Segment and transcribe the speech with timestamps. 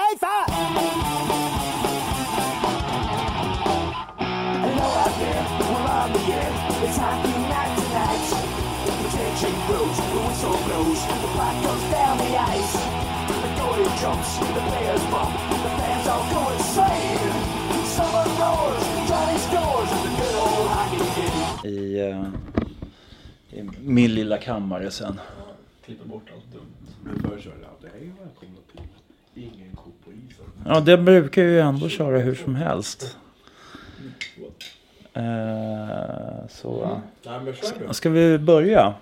[0.00, 0.44] dig för?
[4.64, 6.52] Hello out there, we're on the air.
[6.84, 8.26] It's hockey night tonight.
[8.86, 12.74] The tension grows, the whistle blows, the puck goes down the ice.
[13.42, 15.32] The goalie jumps, the players bump,
[15.64, 17.34] the fans all go insane.
[17.96, 21.38] Someone roars, Johnny scores, the good old hockey game.
[21.64, 25.20] I, eh, i min lilla kammare sen.
[25.84, 26.96] Klipper bort allt dumt.
[27.04, 28.80] Men förr körde jag alltid hej välkomna till
[29.36, 29.73] Ingen ko på isen.
[30.66, 33.16] Ja, det brukar ju ändå köra hur som helst.
[35.12, 37.00] Eh, så...
[37.22, 37.94] Du.
[37.94, 38.94] Ska vi börja?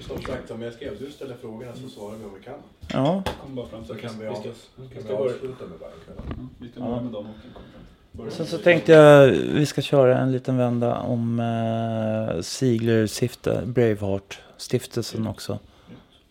[0.00, 2.54] Som sagt som jag skrev, du ställer frågorna så svarar vi om vi kan.
[2.92, 3.22] Ja.
[3.42, 6.50] Kom bara fram Så kan vi, avsluta med Bajenkvällen.
[6.58, 7.26] Vi ska börja med fram.
[8.12, 13.62] Börja Sen så tänkte jag vi ska köra en liten vända om eh, Ziegler stifte,
[13.66, 15.58] Braveheart stiftelsen också.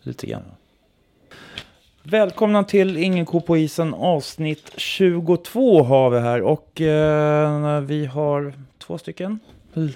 [0.02, 0.42] Lite grann.
[2.06, 8.52] Välkomna till Ingen ko på isen avsnitt 22 har vi här och eh, vi har
[8.78, 9.38] två stycken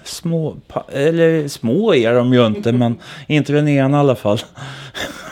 [0.03, 4.37] små, pa- eller små är de ju inte men inte den ena i alla fall.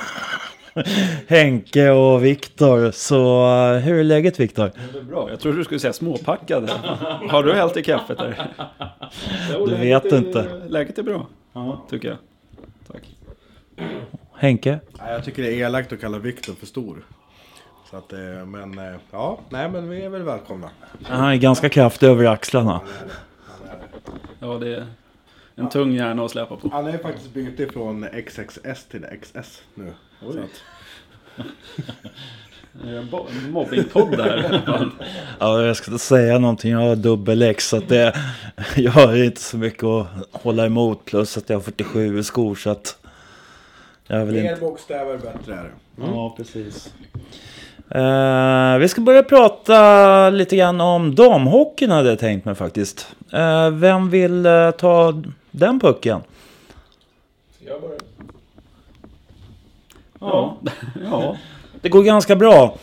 [1.28, 2.92] Henke och Viktor.
[2.92, 4.72] Så eh, hur är läget Viktor?
[4.94, 5.30] Det är bra.
[5.30, 6.72] Jag trodde du skulle säga småpackade.
[7.30, 8.52] Har du hällt i kaffet där?
[9.67, 10.61] Du vet är, inte.
[10.67, 11.28] Läget är bra.
[11.89, 12.17] Tycker jag.
[12.92, 13.03] Tack.
[14.39, 14.80] Henke?
[14.99, 17.05] Nej, jag tycker det är elakt att kalla Viktor för stor.
[17.89, 20.69] Så att, eh, men eh, ja, nej men vi är väl välkomna.
[21.03, 22.81] Han är ganska kraftig över axlarna.
[24.39, 24.85] Ja, det är
[25.55, 26.69] en tung hjärna att släpa på.
[26.69, 29.93] Han är faktiskt bytt från XXS till XS nu.
[30.19, 31.45] Så att,
[33.49, 34.61] mobbingpodd där.
[35.39, 36.71] Ja, jag ska inte säga någonting.
[36.71, 37.69] Jag har dubbel X.
[37.69, 38.15] Så att det,
[38.75, 41.05] jag har inte så mycket att hålla emot.
[41.05, 42.55] Plus att jag har 47 i skor.
[42.55, 43.06] Så att
[44.08, 44.61] jag vill mer inte...
[44.61, 45.72] bokstäver, bättre är det.
[45.95, 46.94] Ja, precis.
[47.89, 53.16] Eh, vi ska börja prata lite grann om damhockeyn hade jag tänkt mig faktiskt.
[53.33, 56.21] Eh, vem vill eh, ta den pucken?
[57.59, 57.98] Jag börjar.
[60.20, 60.58] Ja,
[61.03, 61.37] ja,
[61.82, 62.77] Det går ganska bra.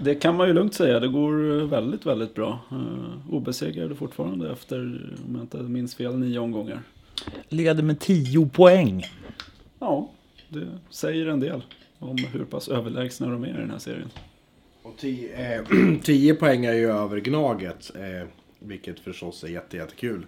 [0.00, 1.00] det kan man ju lugnt säga.
[1.00, 2.58] Det går väldigt, väldigt bra.
[2.72, 4.76] Uh, obesegrade fortfarande efter,
[5.26, 6.82] om jag inte minns fel, nio omgångar.
[7.48, 9.06] Leder med 10 poäng.
[9.78, 10.08] Ja,
[10.50, 11.62] det säger en del
[11.98, 14.10] om hur pass överlägsna de är i den här serien.
[14.82, 15.64] Och 10 eh,
[16.02, 17.90] 10 poäng är ju över Gnaget.
[17.94, 18.28] Eh,
[18.58, 20.26] vilket förstås är jätte, jättekul.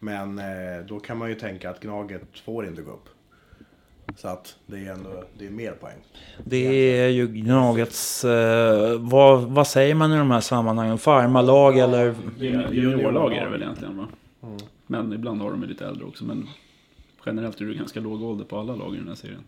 [0.00, 0.44] Men eh,
[0.88, 3.08] då kan man ju tänka att Gnaget får inte gå upp.
[4.16, 5.98] Så att det är ändå det är mer poäng.
[6.44, 8.24] Det är ju Gnagets...
[8.24, 10.98] Eh, vad, vad säger man i de här sammanhangen?
[10.98, 12.14] Farmarlag eller...
[12.72, 14.08] Juniorlag är det väl egentligen va?
[14.86, 16.24] Men ibland har de ju lite äldre också.
[16.24, 16.48] Men
[17.26, 19.44] generellt är det ganska låg ålder på alla lag i den här serien.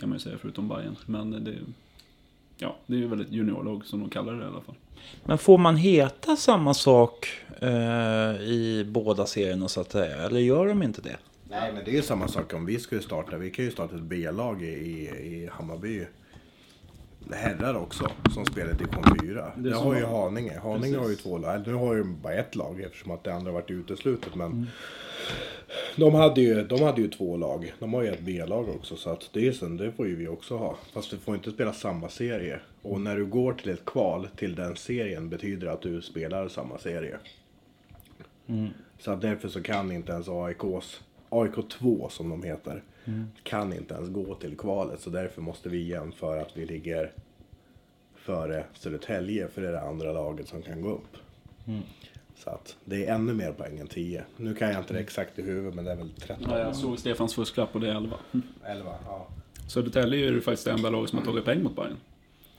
[0.00, 0.96] Kan man ju säga förutom Bayern.
[1.06, 1.54] Men det,
[2.56, 4.74] ja, det är ju väl ett juniorlag som de kallar det i alla fall.
[5.24, 7.28] Men får man heta samma sak
[7.60, 7.70] eh,
[8.40, 10.16] i båda serierna så att säga?
[10.16, 11.16] Eller gör de inte det?
[11.50, 13.38] Nej men det är ju samma sak om vi skulle starta.
[13.38, 16.06] Vi kan ju starta ett B-lag i, i, i Hammarby.
[17.32, 19.52] Herrar också som spelar i division 4.
[19.56, 20.58] Det Det har ju Haninge.
[20.58, 21.22] Haninge har ju Precis.
[21.22, 21.66] två lag.
[21.66, 24.34] Nu har ju bara ett lag eftersom att det andra varit uteslutet.
[24.34, 24.66] Men
[25.96, 27.72] de, hade ju, de hade ju två lag.
[27.78, 28.96] De har ju ett B-lag också.
[28.96, 30.76] Så att det, är sen, det får ju vi också ha.
[30.92, 32.60] Fast du får inte spela samma serie.
[32.82, 36.48] Och när du går till ett kval till den serien betyder det att du spelar
[36.48, 37.16] samma serie.
[38.98, 42.82] Så att därför så kan inte ens AIKs, AIK 2 som de heter,
[43.42, 45.00] kan inte ens gå till kvalet.
[45.00, 47.12] Så därför måste vi jämföra att vi ligger
[48.22, 51.16] före Södertälje, för det är det andra laget som kan gå upp.
[52.36, 54.24] Så att det är ännu mer poäng än 10.
[54.36, 56.46] Nu kan jag inte det exakt i huvudet, men det är väl 13.
[56.50, 58.16] Ja, jag såg Stefans fusklapp och det är 11.
[58.64, 59.28] 11, ja.
[59.68, 61.96] Södertälje är ju faktiskt det enda lag som har tagit poäng mot Bayern.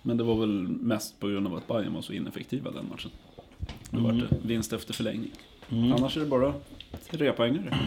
[0.01, 3.11] Men det var väl mest på grund av att Bayern var så ineffektiva den matchen.
[3.89, 5.31] Då var det vinst efter förlängning.
[5.69, 6.53] Annars är det bara
[7.09, 7.77] trepoängare.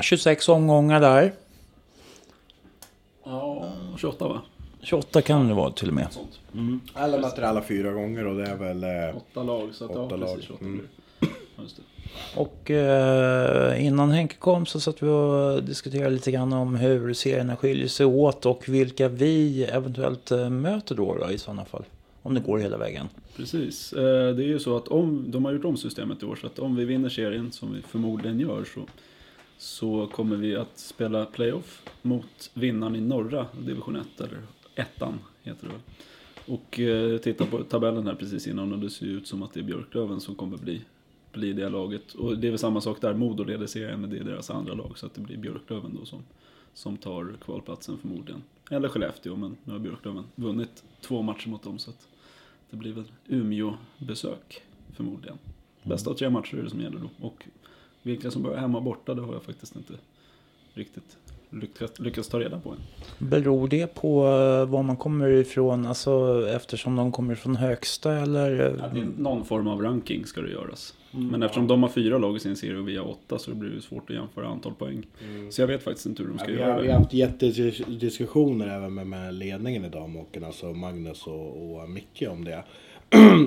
[0.00, 1.32] 26 omgångar där.
[3.24, 4.42] Ja, 28 va?
[4.82, 6.06] 28 kan det vara till och med.
[6.10, 6.40] Sånt.
[6.92, 8.84] Alla möter alla fyra gånger och det är väl...
[8.84, 10.28] Eh, Åtta lag, så att Åtta ja, lag.
[10.34, 10.86] precis 28 Mm.
[12.36, 17.56] Och eh, innan Henke kom så satt vi och diskuterade lite grann om hur serierna
[17.56, 21.84] skiljer sig åt och vilka vi eventuellt eh, möter då, då i sådana fall.
[22.22, 23.08] Om det går hela vägen.
[23.36, 23.92] Precis.
[23.92, 26.46] Eh, Det är ju så att om de har gjort om systemet i år så
[26.46, 28.80] att om vi vinner serien, som vi förmodligen gör, så,
[29.58, 34.38] så kommer vi att spela playoff mot vinnaren i norra division 1, eller
[34.74, 35.82] ettan heter det väl.
[36.46, 39.54] Och eh, titta på tabellen här precis innan och det ser ju ut som att
[39.54, 40.84] det är Björklöven som kommer bli,
[41.32, 42.14] bli det laget.
[42.14, 44.74] Och det är väl samma sak där, Modo leder serien, men det är deras andra
[44.74, 46.22] lag, så att det blir Björklöven då som,
[46.74, 48.42] som tar kvalplatsen förmodligen.
[48.70, 52.08] Eller Skellefteå, men nu har Björklöven vunnit två matcher mot dem så att
[52.70, 54.62] det blir väl Umeå-besök
[54.92, 55.38] förmodligen.
[55.82, 57.26] Bästa av tre matcher är det som gäller då.
[57.26, 57.46] Och
[58.02, 59.94] vilka som börjar hemma och borta, det har jag faktiskt inte
[60.74, 61.16] riktigt
[61.50, 62.76] lyckats, lyckats ta reda på än.
[63.18, 65.86] Beror det på eh, var man kommer ifrån?
[65.86, 68.50] Alltså eftersom de kommer från högsta eller?
[68.78, 70.94] Ja, är någon form av ranking ska det göras.
[71.12, 73.70] Men eftersom de har fyra lag i sin serie och vi har åtta så blir
[73.70, 75.06] det svårt att jämföra antal poäng.
[75.50, 77.14] Så jag vet faktiskt inte hur de Ja, ska vi, göra har, vi har haft
[77.14, 82.64] jättediskussioner även med, med ledningen i damhockeyn, alltså Magnus och, och Micke om det.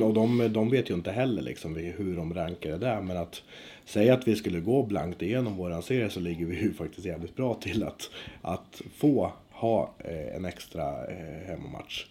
[0.03, 3.01] Och de, de vet ju inte heller liksom hur de rankar det där.
[3.01, 3.43] Men att
[3.85, 7.35] säga att vi skulle gå blankt igenom våran serie så ligger vi ju faktiskt jävligt
[7.35, 8.09] bra till att,
[8.41, 12.05] att få ha eh, en extra eh, hemmamatch.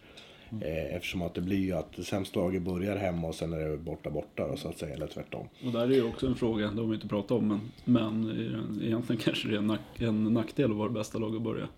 [0.60, 3.76] Eh, eftersom att det blir ju att sämsta laget börjar hemma och sen är det
[3.76, 5.49] borta borta då, så att säga, eller tvärtom.
[5.64, 8.31] Och där är ju också en fråga, det har vi inte pratat om, men, men
[8.82, 11.69] egentligen kanske det är en, nack, en nackdel att vara bästa lag att börja,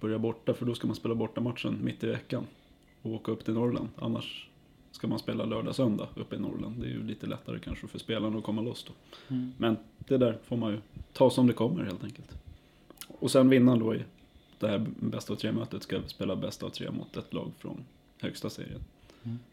[0.00, 0.54] börja borta.
[0.54, 2.46] För då ska man spela borta matchen mitt i veckan
[3.02, 3.88] och åka upp till Norrland.
[3.96, 4.49] Annars
[4.92, 6.80] ska man spela lördag, söndag uppe i Norrland.
[6.80, 8.92] Det är ju lite lättare kanske för spelarna att komma loss då.
[9.58, 10.78] Men det där får man ju
[11.12, 12.30] ta som det kommer helt enkelt.
[13.08, 14.02] Och sen vinnaren då i
[14.58, 17.84] det här bästa av tre-mötet ska spela bästa av tre mot ett lag från
[18.20, 18.80] högsta serien.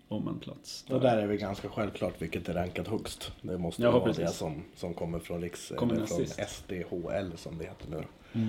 [0.07, 0.85] Om en plats.
[0.89, 3.31] Och där är vi ganska självklart vilket är rankat högst.
[3.41, 4.23] Det måste Ja, vara precis.
[4.25, 5.71] det som, som kommer från Riks...
[5.77, 6.25] Kommer från.
[6.47, 7.97] SDHL som det heter nu.
[8.33, 8.47] Eh,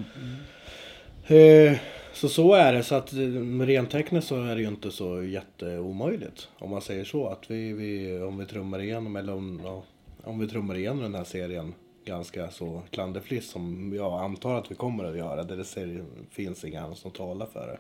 [1.29, 1.79] Eh,
[2.13, 2.83] så så är det.
[2.83, 3.19] Så att eh,
[3.61, 6.49] rent tekniskt så är det ju inte så jätteomöjligt.
[6.59, 7.29] Om man säger så.
[7.29, 9.83] Att vi, vi, om vi trummar igenom eller om, ja,
[10.25, 14.75] om vi trummar igenom den här serien ganska så klanderfritt som jag antar att vi
[14.75, 15.43] kommer att göra.
[15.45, 17.79] Det ser, finns inga annat som talar för det.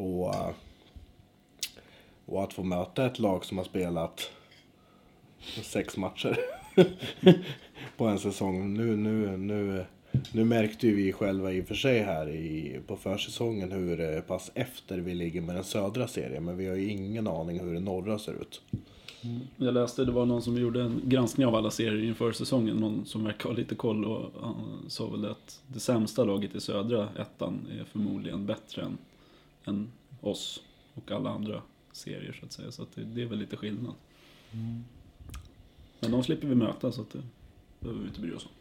[0.00, 0.34] Och,
[2.26, 4.30] och att få möta ett lag som har spelat
[5.62, 6.38] sex matcher
[7.96, 8.74] på en säsong.
[8.74, 9.84] Nu, nu, nu,
[10.32, 14.20] nu märkte ju vi själva i och för sig här i, på försäsongen hur eh,
[14.20, 16.44] pass efter vi ligger med den södra serien.
[16.44, 18.62] Men vi har ju ingen aning hur den norra ser ut.
[19.56, 22.76] Jag läste, det var någon som gjorde en granskning av alla serier inför säsongen.
[22.76, 26.60] Någon som verkar ha lite koll och han sa väl att det sämsta laget i
[26.60, 28.98] södra ettan är förmodligen bättre än,
[29.64, 30.62] än oss
[30.94, 32.70] och alla andra serier så att säga.
[32.70, 33.94] Så att det, det är väl lite skillnad.
[36.00, 37.22] Men de slipper vi möta så att det
[37.80, 38.59] behöver vi inte bry oss om.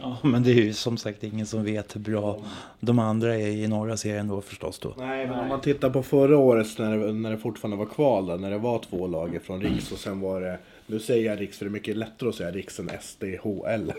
[0.00, 2.38] Ja, men det är ju som sagt ingen som vet hur bra
[2.80, 4.94] de andra är i norra serien då förstås då.
[4.98, 8.26] Nej, men om man tittar på förra året när det, när det fortfarande var kval
[8.26, 11.40] där, när det var två lag från Riks och sen var det, nu säger jag
[11.40, 13.92] Riks för det är mycket lättare att säga Riks än SDHL.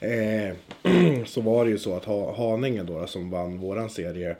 [0.00, 4.36] Eh, så var det ju så att ha, Haninge då som vann våran serie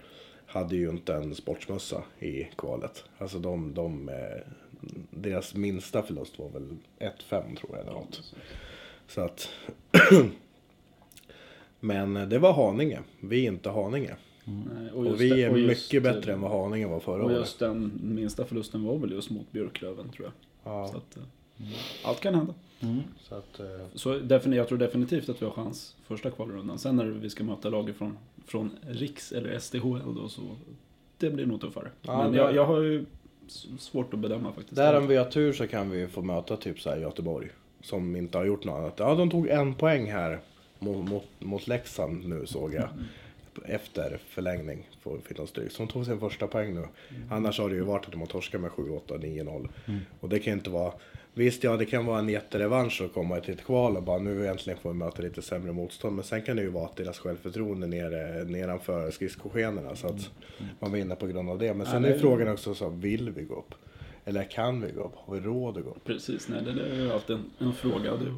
[0.47, 3.05] hade ju inte en sportsmössa i kvalet.
[3.19, 4.15] Alltså de, de eh,
[5.11, 8.35] deras minsta förlust var väl 1-5 tror jag eller något.
[9.09, 9.49] Så att
[11.85, 13.01] Men det var Haninge.
[13.21, 14.17] Vi är inte Haninge.
[14.45, 17.01] Nej, Och, just vi det- är och just, mycket bättre eh, än vad Haninge var
[17.01, 17.39] förra Och året.
[17.39, 20.73] just den minsta förlusten var väl just mot Björklöven tror jag.
[20.73, 21.23] Ja, Så att, eh,
[22.05, 22.55] allt kan hända.
[23.21, 24.21] så att, eh, Så
[24.55, 26.79] jag tror definitivt att vi har chans första kvalrundan.
[26.79, 30.43] Sen när vi ska möta lag från, från Riks eller SDHL då så
[31.19, 31.89] det blir nog tuffare.
[32.03, 33.05] Ja, Men jag, jag har ju
[33.79, 34.77] svårt att bedöma faktiskt.
[34.77, 37.49] där om vi har tur så kan vi få möta typ så här Göteborg.
[37.81, 38.95] Som inte har gjort något annat.
[38.99, 40.41] Ja, de tog en poäng här
[40.85, 42.89] mot, mot, Leksand nu såg jag.
[43.67, 45.73] Efter förlängning får Finland stryk.
[45.73, 46.85] Så de tog sin första poäng nu.
[47.31, 49.69] Annars har det ju varit att de har torskat med 7-8, 9-0.
[50.21, 50.93] Och det kan inte vara...
[51.37, 54.47] Visst, ja det kan vara en jätterevansch att komma till ett kval och bara nu
[54.49, 56.15] äntligen får vi möta lite sämre motstånd.
[56.17, 59.97] Men sen kan det ju vara att deras självförtroende nere, nedanför skridskoskenorna.
[59.97, 60.31] Så att
[60.81, 61.75] man vinner på grund av det.
[61.75, 63.75] Men sen Ja, är det- frågan också så, vill vi gå upp?
[64.25, 65.15] Eller kan vi gå upp?
[65.15, 66.05] Har vi råd att gå upp?
[66.05, 68.17] Precis, nej, det det är ju alltid en, en fråga.
[68.17, 68.33] Det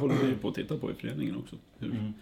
[0.00, 1.56] håller vi på att titta på i föreningen också.
[1.78, 2.12] Hur,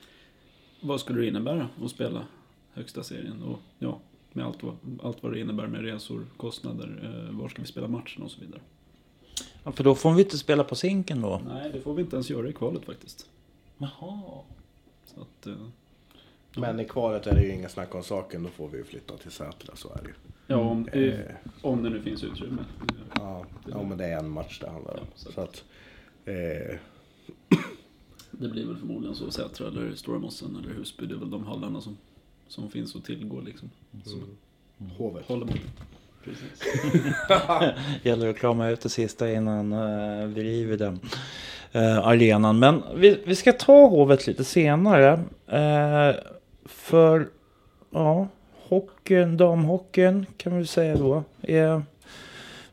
[0.80, 2.26] Vad skulle det innebära att spela
[2.72, 3.42] högsta serien?
[3.42, 4.00] Och ja,
[4.32, 7.00] med allt vad, allt vad det innebär med resor, kostnader,
[7.30, 8.60] eh, var ska vi spela matchen och så vidare.
[9.64, 11.40] Ja, för då får vi inte spela på sinken då.
[11.48, 13.26] Nej, det får vi inte ens göra i kvalet faktiskt.
[13.78, 14.42] Jaha.
[15.06, 15.54] Så att, eh,
[16.56, 18.42] Men i kvalet är det ju inga snack om saken.
[18.42, 20.14] Då får vi ju flytta till Sätra, så är det ju.
[20.50, 21.18] Ja, om, Eh,
[21.62, 22.64] om det nu finns utrymme.
[23.14, 25.00] Ja, ja, men det är en match det handlar om.
[25.00, 25.64] Ja, så Så att,
[26.24, 26.76] eh,
[28.30, 29.30] Det blir väl förmodligen så.
[29.30, 31.06] Sätra eller Stora Mossen eller Husby.
[31.06, 31.96] Det är väl de hallarna som,
[32.48, 33.70] som finns att tillgå liksom.
[34.04, 34.22] Som
[34.98, 35.26] Hovet.
[35.26, 35.56] håller mot.
[36.24, 36.62] Precis.
[38.02, 41.00] Gäller att krama ut det sista innan uh, vi river den
[41.72, 42.58] eh, arenan.
[42.58, 45.12] Men vi, vi ska ta Hovet lite senare.
[45.46, 46.16] Eh,
[46.64, 47.28] för
[47.90, 48.28] ja,
[48.70, 51.24] hockeyn, damhockeyn kan vi säga då.
[51.42, 51.82] Är,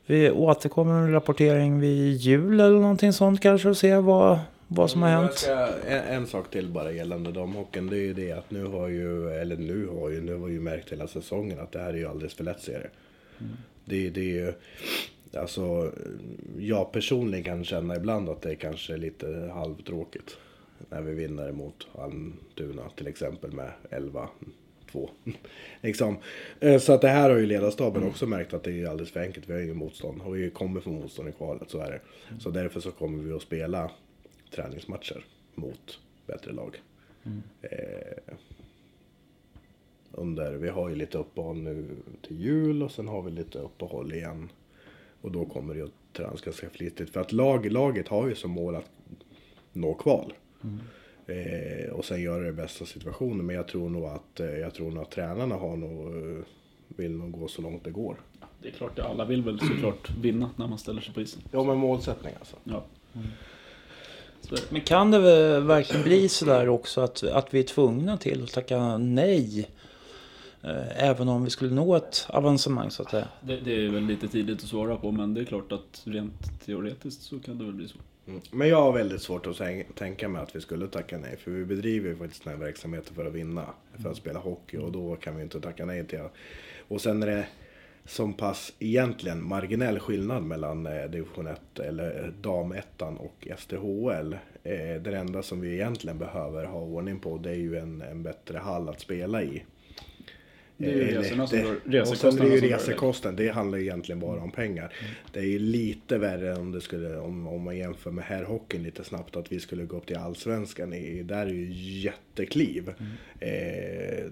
[0.06, 5.02] vi återkommer med rapportering vid jul eller någonting sånt kanske och se vad, vad som
[5.02, 5.34] har Jag hänt.
[5.34, 7.88] ska, en, en sak till bara gällande damhockeyn.
[7.88, 10.60] Det är ju det att nu har ju, eller nu har ju, nu har ju
[10.60, 12.88] märkt hela säsongen att det här är ju alldeles för lätt serie.
[13.86, 14.54] Det, det är ju,
[15.34, 15.92] Alltså,
[16.58, 20.38] jag personligen kan känna ibland att det är kanske lite halvtråkigt.
[20.90, 23.72] När vi vinner mot Almtuna till exempel med
[24.92, 25.10] två.
[25.82, 26.18] liksom.
[26.60, 29.20] Eh, så att det här har ju ledarstaben också märkt att det är alldeles för
[29.20, 29.50] enkelt.
[29.50, 32.00] Vi har ingen motstånd och vi kommer få motstånd i kvalet, så är det.
[32.40, 33.92] Så därför så kommer vi att spela
[34.56, 35.26] träningsmatcher
[35.56, 36.82] mot bättre lag.
[37.62, 38.34] Eh,
[40.12, 41.86] under, vi har ju lite uppehåll nu
[42.28, 44.50] till jul och sen har vi lite uppehåll igen.
[45.22, 47.10] Och då kommer det att tränas ganska flitigt.
[47.10, 48.90] För att lag, laget har ju som mål att
[49.74, 50.34] nå kval.
[50.64, 50.80] Mm.
[51.28, 53.46] Eh, och sen göra det bästa av situationen.
[53.46, 56.44] Men jag tror nog att, eh, jag tror nog att tränarna har nog, eh,
[56.88, 58.18] vill nog gå så långt det går.
[58.62, 61.42] Det är klart, alla vill väl såklart vinna när man ställer sig på isen.
[61.52, 62.56] Ja men målsättning alltså.
[62.64, 62.84] Ja.
[64.50, 64.72] Det.
[64.72, 68.44] Men kan det väl verkligen bli så där också att, att vi är tvungna till
[68.44, 69.70] att tacka nej?
[70.64, 73.28] Eh, Även om vi skulle nå ett avancemang så att säga.
[73.42, 76.66] Det, det är väl lite tidigt att svara på, men det är klart att rent
[76.66, 77.98] teoretiskt så kan det väl bli så.
[78.28, 78.42] Mm.
[78.52, 79.62] Men jag har väldigt svårt att
[79.96, 81.38] tänka mig att vi skulle tacka nej.
[81.38, 83.66] För vi bedriver ju faktiskt den här verksamheten för att vinna.
[84.04, 86.30] För att spela hockey och då kan vi inte tacka nej till det.
[86.88, 87.48] Och sen är det
[88.06, 94.34] som pass egentligen marginell skillnad mellan eh, division 1 eller eh, damettan och STHL.
[94.64, 98.24] Eh, det enda som vi egentligen behöver ha ordning på det är ju en, en
[98.24, 99.64] bättre hall att spela i.
[100.80, 101.64] Det är ju Eh, resorna som det-
[101.98, 103.52] rör- Och sen är det ju resekostnaderna rör det.
[103.54, 104.94] handlar ju egentligen bara om pengar.
[105.32, 109.04] Det är ju lite värre om det skulle, om, om man jämför med herrhockeyn lite
[109.04, 110.94] snabbt, att vi skulle gå upp till allsvenskan.
[110.94, 112.94] I, där är ju jättekliv.
[113.40, 114.26] Eh,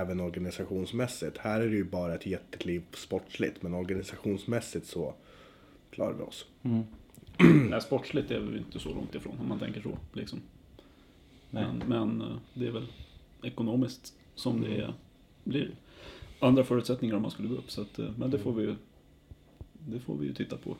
[0.00, 1.38] även organisationsmässigt.
[1.38, 5.14] Här är det ju bara ett jättekliv sportsligt, men organisationsmässigt så
[5.90, 6.46] klarar vi oss.
[7.70, 9.98] Nej, sportsligt är vi inte så långt ifrån om man tänker så.
[10.12, 10.40] Liksom.
[11.50, 12.86] Men, men eh, det är väl
[13.42, 14.94] ekonomiskt som det är,
[15.44, 15.70] blir
[16.38, 17.70] andra förutsättningar om man skulle gå upp.
[17.70, 18.74] Så att, eh, men det får vi ju
[19.88, 20.76] det får vi ju titta på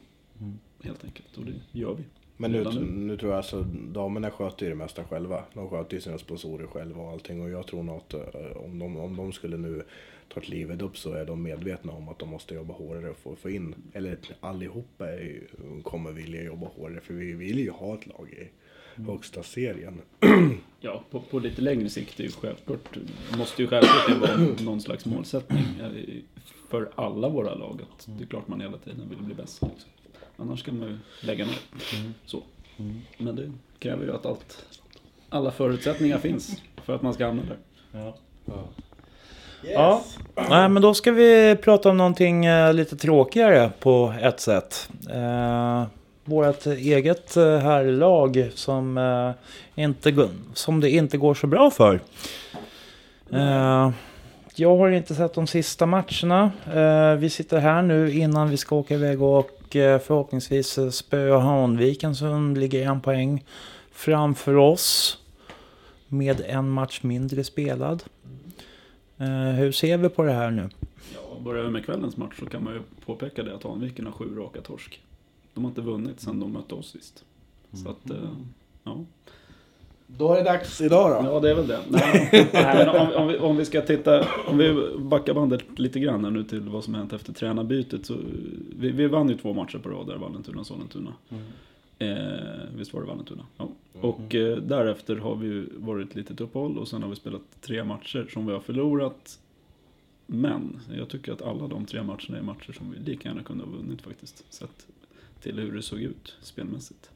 [0.82, 2.04] helt enkelt och det gör vi.
[2.36, 2.80] Men nu, nu.
[2.80, 5.44] nu tror jag alltså, damerna sköter ju det mesta själva.
[5.54, 7.42] De sköter ju sina sponsorer själva och allting.
[7.42, 9.82] Och jag tror nog att eh, om de, om de skulle nu
[10.28, 13.38] ta klivet upp så är de medvetna om att de måste jobba hårdare för att
[13.38, 15.42] få in, eller allihopa är
[15.82, 17.00] kommer vilja jobba hårdare.
[17.00, 18.48] För vi vill ju ha ett lag i
[18.96, 20.00] högsta serien.
[20.80, 22.96] Ja, på, på lite längre sikt är ju självklart,
[23.38, 25.90] måste ju självklart det vara någon slags målsättning eh,
[26.68, 27.80] för alla våra lag.
[27.82, 29.62] Att det är klart man hela tiden vill bli bäst.
[29.62, 29.90] Liksom.
[30.36, 31.58] Annars kan man ju lägga ner.
[32.26, 32.42] Så.
[33.18, 34.64] Men det kräver ju att allt,
[35.28, 37.58] alla förutsättningar finns för att man ska hamna där.
[37.92, 38.16] Ja.
[40.34, 44.88] Nej, men då ska vi prata om någonting eh, lite tråkigare på ett sätt.
[46.24, 52.00] Vårt eget eh, herrlag som, eh, inte, som det inte går så bra för.
[53.32, 53.90] Eh,
[54.54, 56.52] jag har inte sett de sista matcherna.
[56.74, 61.38] Eh, vi sitter här nu innan vi ska åka iväg och eh, förhoppningsvis eh, spöa
[61.38, 63.44] Hanviken som ligger en poäng
[63.92, 65.18] framför oss.
[66.08, 68.02] Med en match mindre spelad.
[69.18, 70.68] Eh, hur ser vi på det här nu?
[71.14, 74.12] Ja, börjar vi med kvällens match så kan man ju påpeka det att Hanviken har
[74.12, 75.00] sju raka torsk.
[75.54, 77.24] De har inte vunnit sedan de mötte oss sist.
[77.72, 78.16] Så att, eh,
[78.84, 79.04] ja.
[80.06, 81.30] Då är det dags idag då.
[81.30, 81.80] Ja, det är väl det.
[81.88, 86.24] Nej, men om, om, vi, om vi ska titta, om vi backar bandet lite grann
[86.24, 88.06] här nu till vad som hänt efter tränarbytet.
[88.06, 88.14] Så
[88.78, 91.12] vi, vi vann ju två matcher på rad där, Vallentuna och Sollentuna.
[91.98, 92.08] Eh,
[92.76, 93.46] visst var det Vallentuna?
[93.56, 93.68] Ja.
[94.00, 97.42] Och eh, därefter har vi ju varit ett litet uppehåll och sen har vi spelat
[97.60, 99.38] tre matcher som vi har förlorat.
[100.26, 103.64] Men jag tycker att alla de tre matcherna är matcher som vi lika gärna kunde
[103.64, 104.44] ha vunnit faktiskt.
[104.50, 104.86] Sett
[105.44, 107.10] till hur det såg ut spelmässigt.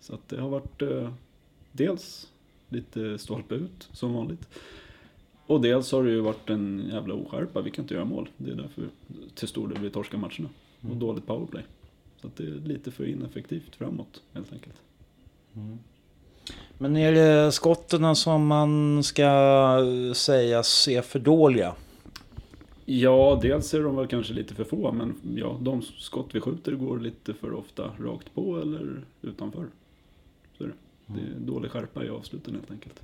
[0.00, 1.12] Så att det har varit eh,
[1.72, 2.28] dels
[2.68, 4.48] lite stolpe ut som vanligt.
[5.46, 7.60] Och dels har det ju varit en jävla oskärpa.
[7.60, 8.28] Vi kan inte göra mål.
[8.36, 8.88] Det är därför
[9.34, 10.48] till stor del vi torskar matcherna.
[10.90, 11.62] Och dåligt powerplay.
[12.20, 14.76] Så att det är lite för ineffektivt framåt helt enkelt.
[16.78, 19.24] Men är det skotten som man ska
[20.14, 21.74] säga är för dåliga?
[22.84, 26.72] Ja, dels är de väl kanske lite för få, men ja, de skott vi skjuter
[26.72, 29.66] går lite för ofta rakt på eller utanför.
[30.58, 30.74] Så är det.
[31.06, 33.00] Det är dålig skärpa i avsluten helt enkelt.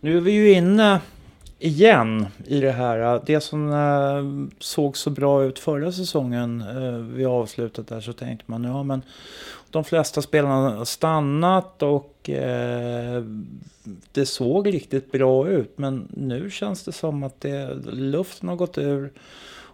[0.00, 1.00] Nu är vi ju inne
[1.58, 3.22] igen i det här.
[3.26, 8.44] Det som eh, såg så bra ut förra säsongen eh, vid avslutet där så tänkte
[8.50, 9.02] man ja men
[9.70, 13.22] de flesta spelarna har stannat och eh,
[14.12, 15.78] det såg riktigt bra ut.
[15.78, 19.12] Men nu känns det som att det, luften har gått ur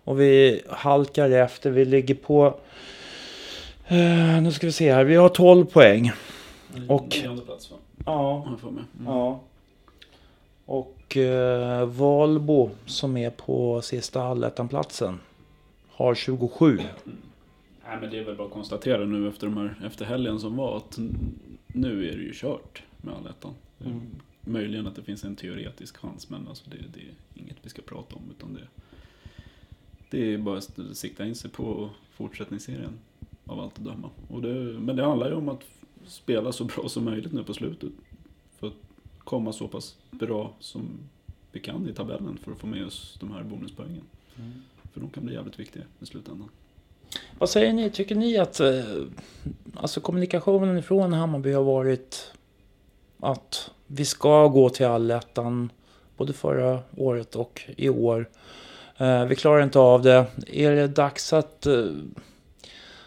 [0.05, 1.71] och vi halkar efter.
[1.71, 2.55] Vi ligger på,
[3.87, 6.13] eh, nu ska vi se här, vi har 12 poäng.
[6.89, 7.73] Och- plats?
[8.07, 8.47] Ja.
[8.63, 8.85] Mm.
[9.07, 9.41] Ja.
[10.67, 15.21] Och eh, Valbo som är på sista allettanplatsen
[15.91, 16.81] har 27.
[17.87, 20.57] Nej men det är väl bara att konstatera nu efter, de här, efter helgen som
[20.57, 20.99] var att
[21.67, 23.55] nu är det ju kört med allettan.
[23.85, 24.01] Mm.
[24.41, 27.83] Möjligen att det finns en teoretisk chans men alltså det, det är inget vi ska
[27.83, 28.69] prata om utan det,
[30.11, 32.93] det är bara att sikta in sig på fortsättningsserien
[33.47, 34.11] av allt att döma.
[34.29, 35.65] Och det, men det handlar ju om att
[36.07, 37.93] spela så bra som möjligt nu på slutet.
[38.59, 38.75] För att
[39.19, 40.89] komma så pass bra som
[41.53, 44.05] vi kan i tabellen för att få med oss de här bonuspoängen.
[44.93, 46.49] För de kan bli jävligt viktiga i slutändan.
[47.39, 47.91] Vad säger ni?
[47.91, 48.85] Tycker ni att eh,
[49.75, 52.33] alltså kommunikationen ifrån Hammarby har varit
[53.21, 55.73] att vi ska gå till allettan
[56.17, 58.29] både förra året och i år.
[58.97, 60.27] Eh, vi klarar inte av det.
[60.47, 61.87] Är det dags att eh,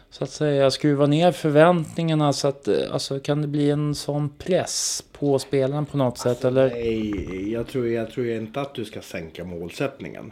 [0.09, 4.29] så att säga skruva ner förväntningarna så att eh, alltså kan det bli en sån
[4.29, 6.69] press på spelaren på något sätt eller?
[6.69, 10.31] Nej, jag tror, jag tror inte att du ska sänka målsättningen.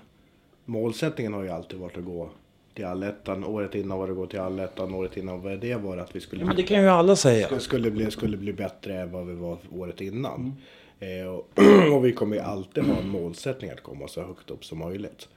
[0.65, 2.29] Målsättningen har ju alltid varit att gå
[2.75, 3.43] till allettan.
[3.43, 4.93] Året innan var det gå till allettan.
[4.93, 7.59] Året innan var det var att vi skulle, Ja, men det kan ju alla säga.
[7.59, 10.53] skulle, bli, skulle bli bättre än vad vi var året innan.
[10.99, 11.49] Eh, och,
[11.93, 15.27] och vi kommer ju alltid ha en målsättning att komma så högt upp som möjligt.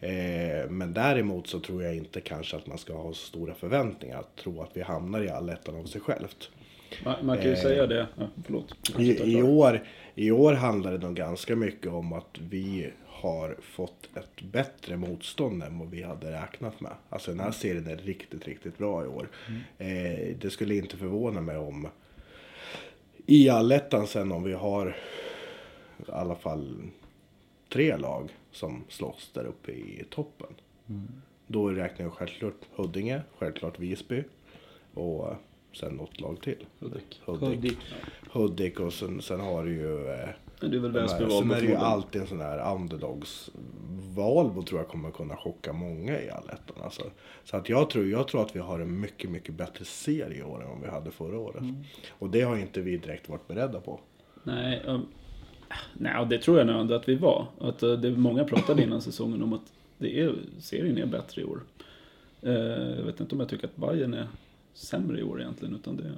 [0.00, 4.18] Eh, men däremot så tror jag inte kanske att man ska ha så stora förväntningar.
[4.18, 6.50] Att tro att vi hamnar i allettan av sig självt.
[7.04, 8.06] Man, man kan ju Eh, säga det.
[8.18, 8.74] Ja, förlåt.
[8.98, 9.82] I, i, år,
[10.14, 12.90] I år handlar det nog ganska mycket om att vi
[13.22, 16.92] har fått ett bättre motstånd än vad vi hade räknat med.
[17.08, 19.28] Alltså den här serien är riktigt, riktigt bra i år.
[19.78, 21.88] Eh, det skulle inte förvåna mig om
[23.26, 24.96] i allettan sen om vi har
[25.98, 26.82] i alla fall
[27.68, 30.54] tre lag som slåss där uppe i toppen.
[31.46, 34.24] Då räknar jag självklart Huddinge, självklart Visby
[34.94, 35.34] och
[35.72, 36.66] sen något lag till.
[36.78, 37.20] Hudik.
[37.24, 37.78] Hudik.
[38.30, 40.08] Hudik och sen, sen har du ju...
[40.08, 40.28] Eh,
[40.60, 43.50] Men det är väl här, Valbo sen är det ju alltid en sån här underdogs.
[44.16, 46.76] Valbo tror jag kommer kunna chocka många i allettan.
[46.82, 47.02] Alltså.
[47.44, 50.42] Så att jag tror, jag tror att vi har en mycket, mycket bättre serie i
[50.42, 51.60] år än vad vi hade förra året.
[51.60, 51.76] Mm.
[52.10, 54.00] Och det har inte vi direkt varit beredda på.
[54.42, 55.06] Nej, um,
[55.92, 57.46] nej, det tror jag nog ändå att vi var.
[57.60, 61.44] Att uh, det, många pratade innan säsongen om att det är, serien är bättre i
[61.44, 61.60] år.
[62.42, 62.52] Eh,
[62.98, 64.28] jag vet inte om jag tycker att Bayern är
[64.72, 66.12] sämre i år egentligen, utan det,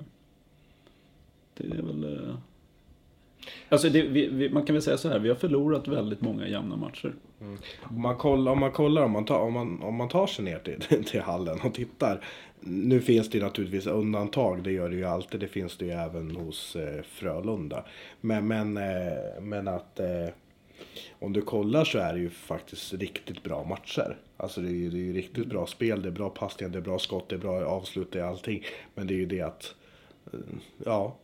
[1.55, 2.05] det är väl...
[2.05, 2.35] eh,
[3.69, 6.49] Alltså det, vi, vi, man kan väl säga så här, vi har förlorat väldigt många
[6.49, 7.15] jämna matcher.
[7.41, 7.59] Mm.
[7.83, 10.45] Om man kollar, om man, kollar om, man tar, om, man, om man tar sig
[10.45, 12.25] ner till, till hallen och tittar.
[12.61, 15.41] Nu finns det naturligtvis undantag, det gör det ju alltid.
[15.41, 17.85] Det finns det ju även hos eh, Frölunda.
[18.21, 20.29] Men, men, eh, men att eh,
[21.19, 24.17] om du kollar så är det ju faktiskt riktigt bra matcher.
[24.37, 26.79] Alltså det är ju, det är ju riktigt bra spel, det är bra passningar, det
[26.79, 28.65] är bra skott, det är bra avslut, det är allting.
[28.95, 29.75] Men det är ju det att,
[30.33, 30.39] eh,
[30.85, 31.17] ja.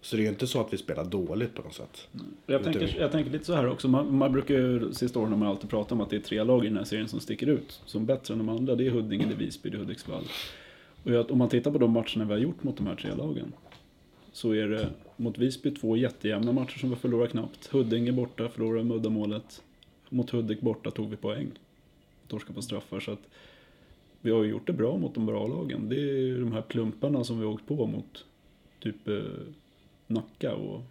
[0.00, 2.08] Så det är ju inte så att vi spelar dåligt på något sätt.
[2.46, 5.38] Jag tänker, jag tänker lite så här också, man, man brukar ju, sista åren har
[5.38, 7.46] man alltid pratat om att det är tre lag i den här serien som sticker
[7.46, 8.74] ut som bättre än de andra.
[8.74, 10.24] Det är Huddinge, det är Visby, det är Hudiksvall.
[11.04, 13.14] Och jag, om man tittar på de matcherna vi har gjort mot de här tre
[13.14, 13.52] lagen
[14.32, 17.66] så är det mot Visby två jättejämna matcher som vi förlorar knappt.
[17.66, 19.62] Huddinge borta, förlorade med uddamålet.
[20.08, 21.48] Mot Hudik borta tog vi poäng.
[22.28, 23.00] Torska på straffar.
[23.00, 23.28] Så att
[24.20, 25.88] vi har ju gjort det bra mot de bra lagen.
[25.88, 28.24] Det är ju de här plumparna som vi har åkt på mot
[28.80, 29.14] typ eh,
[30.06, 30.82] Nacka och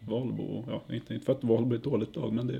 [0.00, 0.42] Valbo.
[0.42, 2.54] och- Ja, inte, inte för att Valbo är ett dåligt lag, men det,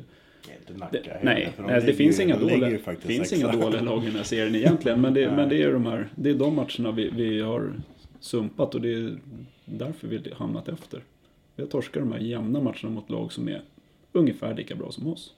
[0.60, 3.52] Inte Nacka det, nej, de nej, det ligger finns inga de ligger dåliga, finns inga
[3.52, 5.00] dåliga lag i den här serien egentligen.
[5.00, 7.72] Men det, men det är de här, det är de matcherna vi, vi har
[8.20, 9.18] sumpat och det är
[9.64, 11.02] därför vi har hamnat efter.
[11.56, 13.62] Vi har torskat de här jämna matcherna mot lag som är
[14.12, 15.34] ungefär lika bra som oss.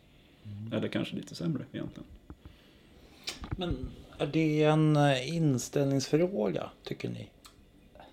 [0.72, 2.06] Eller kanske lite sämre egentligen.
[3.56, 3.76] Men
[4.18, 7.28] är det en eh, inställningsfråga tycker ni?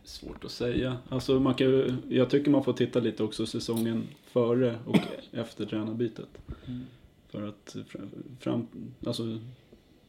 [0.06, 0.98] Svårt att säga.
[1.10, 4.98] Alltså man kan, jag tycker man får titta lite också säsongen före och
[5.32, 6.28] efter tränarbytet.
[7.30, 7.76] För att
[8.39, 8.68] fram,
[9.08, 9.39] alltså,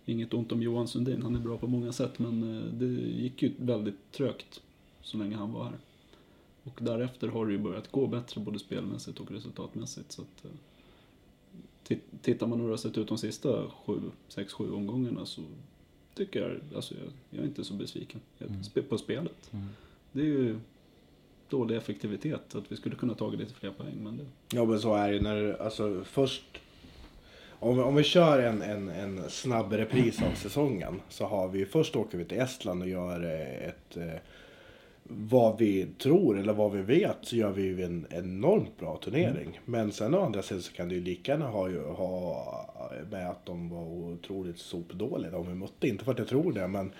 [0.04, 2.86] inget ont om Johan Sundin, han är bra på många sätt men eh, det
[3.22, 4.62] gick ju väldigt trögt
[5.02, 5.78] så länge han var här.
[6.64, 10.12] Och därefter har det ju börjat gå bättre både spelmässigt och resultatmässigt.
[10.12, 10.50] Så att, eh,
[11.88, 15.42] tit- tittar man hur det har sett ut de sista sju, sex, sju omgångarna så
[16.14, 19.50] tycker jag, alltså jag, jag är inte så besviken spe- på spelet.
[20.16, 20.58] Det är ju
[21.48, 24.24] dålig effektivitet, att vi skulle kunna tagit lite fler poäng men det,
[24.56, 26.60] Ja men så är det när alltså först
[27.50, 31.66] om vi, om vi kör en, en, en snabb repris av säsongen så har vi
[31.66, 34.20] först åker vi till Estland och gör eh, ett eh,
[35.02, 39.60] vad vi tror eller vad vi vet så gör vi ju en enormt bra turnering.
[39.64, 43.46] Men sen å andra sidan så kan det ju lika gärna ha, ha med att
[43.46, 45.88] de var otroligt sopdåliga de vi mötte.
[45.88, 46.92] Inte för att jag tror det men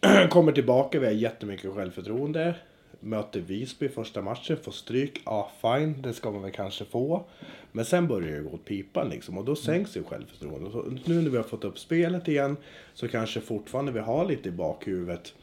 [0.30, 2.54] kommer tillbaka, vi har jättemycket självförtroende.
[3.00, 5.20] Möter Visby första matchen, får stryk.
[5.24, 7.24] Ja, fine, det ska man väl kanske få.
[7.72, 10.72] Men sen börjar det gå åt pipan liksom och då sänks ju självförtroendet.
[10.72, 12.56] Så nu när vi har fått upp spelet igen
[12.94, 15.34] så kanske fortfarande vi har lite i bakhuvudet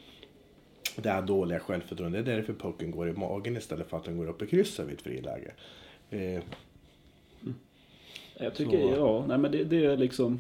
[0.96, 2.26] det här dåliga självförtroendet.
[2.26, 4.88] Det är därför pucken går i magen istället för att den går upp i krysset
[4.88, 5.52] vid ett friläge.
[6.10, 6.44] Eh,
[8.38, 10.40] Jag tycker, Så- ja, nej men det, det är liksom...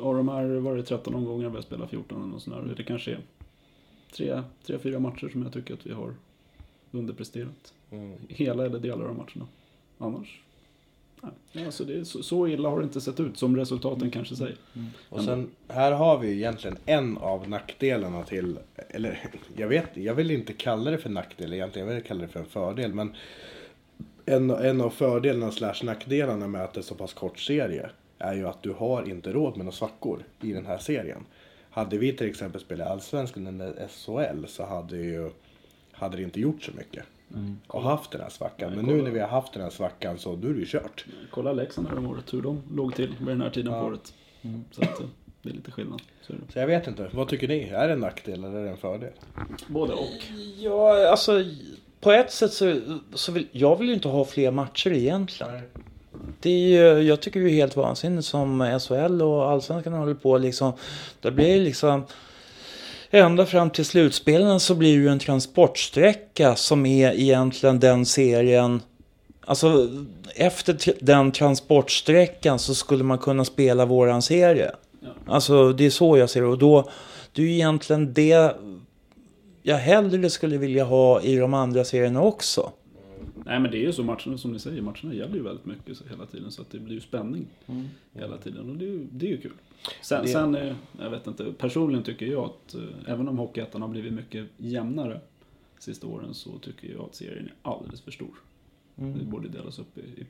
[0.00, 2.74] Av de här var det 13 omgångar, vi har spelat 14 eller något sånt där.
[2.74, 3.20] Det kanske är
[4.12, 6.14] tre, tre, fyra matcher som jag tycker att vi har
[6.90, 7.74] underpresterat.
[7.90, 8.18] mm.
[8.28, 9.46] Hela eller delar av matcherna.
[9.98, 10.40] Annars...
[11.52, 14.56] Nej, alltså det så, så illa har det inte sett ut som resultaten kanske säger.
[15.08, 18.58] Och sen, här har vi ju egentligen en av nackdelarna till,
[18.88, 22.28] eller jag vet, jag vill inte kalla det för nackdel egentligen, jag vill kalla det
[22.28, 22.94] för en fördel.
[22.94, 23.14] Men
[24.26, 28.34] en, en av fördelarna slash nackdelarna med att det är så pass kort serie är
[28.34, 31.24] ju att du har inte råd med några svackor i den här serien.
[31.70, 35.30] Hade vi till exempel spelat Allsvenskan eller SHL så hade ju
[35.92, 37.04] hade det inte gjort så mycket.
[37.66, 38.72] Och haft den här svackan.
[38.72, 41.04] Men nu när vi har haft den här svackan så då är det ju kört.
[41.30, 43.80] Kolla Leksand här om året, hur de låg till vid den här tiden Ja.
[43.80, 44.14] på året.
[44.70, 45.06] Så att eh,
[45.42, 46.02] det är lite skillnad.
[46.22, 46.36] Så är.
[46.52, 47.62] Så jag vet inte, vad tycker ni?
[47.62, 49.12] Är det en nackdel eller är det en fördel?
[49.66, 50.22] Både och.
[50.58, 51.44] Ja, alltså
[52.00, 52.80] på ett sätt så,
[53.14, 55.60] så vill jag vill ju inte ha fler matcher egentligen.
[56.40, 60.38] Det är ju, jag tycker det är helt vansinnigt som SHL och Allsvenskan håller på
[60.38, 60.72] liksom.
[61.20, 62.04] Det blir liksom
[63.10, 68.82] ända fram till slutspelen så blir det ju en transportsträcka som är egentligen den serien.
[69.44, 69.88] Alltså
[70.34, 74.70] efter den transportsträckan så skulle man kunna spela våran serie.
[75.00, 75.08] Ja.
[75.26, 76.90] Alltså det är så jag ser det och då
[77.32, 78.52] det är ju egentligen det
[79.62, 82.72] jag hellre skulle vilja ha i de andra serierna också.
[83.46, 85.96] Nej men det är ju så matcherna som ni säger, matcherna gäller ju väldigt mycket
[85.96, 87.46] så- hela tiden så att det blir ju spänning
[88.12, 89.52] hela tiden och det är ju, det är ju kul.
[90.02, 92.82] Sen, Det- sen eh, jag vet inte, personligen tycker jag att eh,
[93.12, 95.20] även om Hockeyettan har blivit mycket jämnare
[95.78, 98.34] sista åren så tycker jag att serien är alldeles för stor.
[98.94, 100.26] Det borde delas upp i, i,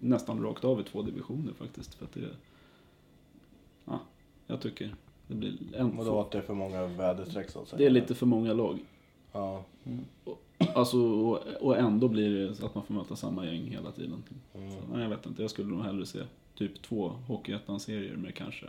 [0.00, 1.94] nästan rakt av i två divisioner faktiskt.
[1.94, 2.20] För att det,
[3.84, 4.00] ja,
[4.46, 4.94] jag tycker
[5.26, 7.78] det blir en Och då att det är för många väderstreck så att säga.
[7.78, 8.78] Det är lite för många lag.
[9.32, 9.64] Ja.
[10.74, 14.22] Alltså, och, och ändå blir det så att man får möta samma gäng hela tiden.
[14.52, 14.58] Så,
[14.92, 16.18] nej, jag vet inte, jag skulle nog hellre se
[16.54, 18.66] typ två Hockeyettan-serier med kanske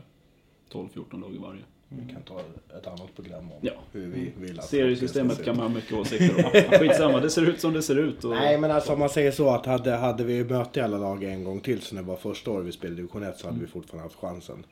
[0.72, 1.62] 12-14 lag i varje.
[1.92, 2.40] Vi kan ta
[2.78, 3.72] ett annat program om Ja.
[3.92, 6.52] hur vi vill att Seriesystemet kan man ha mycket åsikter om.
[6.80, 8.24] Skitsamma, det ser ut som det ser ut.
[8.24, 8.30] Och.
[8.32, 11.24] Nej men alltså om man säger så att hade, hade vi mött i alla lag
[11.24, 13.60] en gång till så när det var första året vi spelade division 1 så hade
[13.60, 14.66] vi fortfarande haft chansen.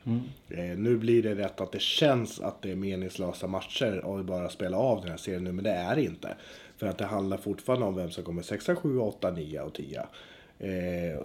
[0.48, 4.48] Eh, nu blir det rätt att det känns att det är meningslösa matcher och bara
[4.48, 6.36] spela av den här serien nu men det är det inte.
[6.78, 10.06] För att det handlar fortfarande om vem som kommer 6, 7, 8, 9 och 10.
[10.58, 11.18] Eh,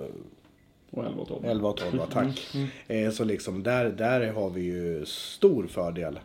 [0.91, 1.45] och 11 och 12.
[1.45, 2.55] 11 och 12, tack.
[2.87, 6.19] Eh, så liksom där, där har vi ju stor fördel.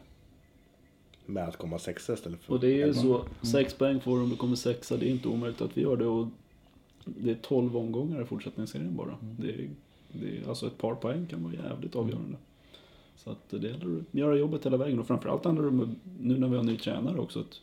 [1.27, 4.23] Med att komma sexa istället för Och det är ju så, 6 poäng får du
[4.23, 4.97] om du kommer sexa.
[4.97, 6.07] Det är inte omöjligt att vi gör det.
[6.07, 6.27] Och
[7.05, 9.17] det är 12 omgångar i fortsättningsserien bara.
[9.21, 9.69] Det, är,
[10.13, 12.37] det är, alltså ett par poäng kan vara jävligt avgörande.
[13.17, 14.99] Så att det gäller att göra jobbet hela vägen.
[14.99, 17.61] Och framförallt handlar det om, nu när vi har ny tränare också, att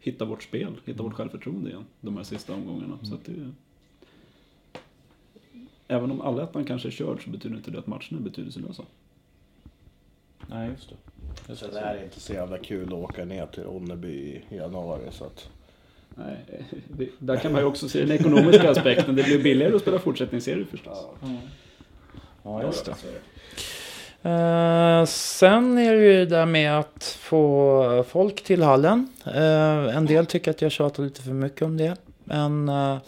[0.00, 1.84] hitta vårt spel, hitta vårt självförtroende igen.
[2.00, 2.98] De här sista omgångarna.
[3.02, 3.52] Så att det
[5.88, 8.82] Även om allettan kanske är körd så betyder inte det att matcherna är betydelselösa.
[10.46, 10.92] Nej, just
[11.46, 11.56] det.
[11.56, 15.24] Så det är inte så jävla kul att åka ner till Ronneby i januari så
[15.24, 15.50] att.
[16.14, 16.44] Nej,
[16.88, 19.16] det, där kan man ju också se den ekonomiska aspekten.
[19.16, 20.98] Det blir billigare att spela fortsättningsserier förstås.
[22.42, 22.94] Ja, just det.
[24.22, 29.08] Eh, sen är det ju det där med att få folk till hallen.
[29.26, 31.96] Eh, en del tycker att jag tjatar lite för mycket om det.
[32.24, 32.98] Men eh,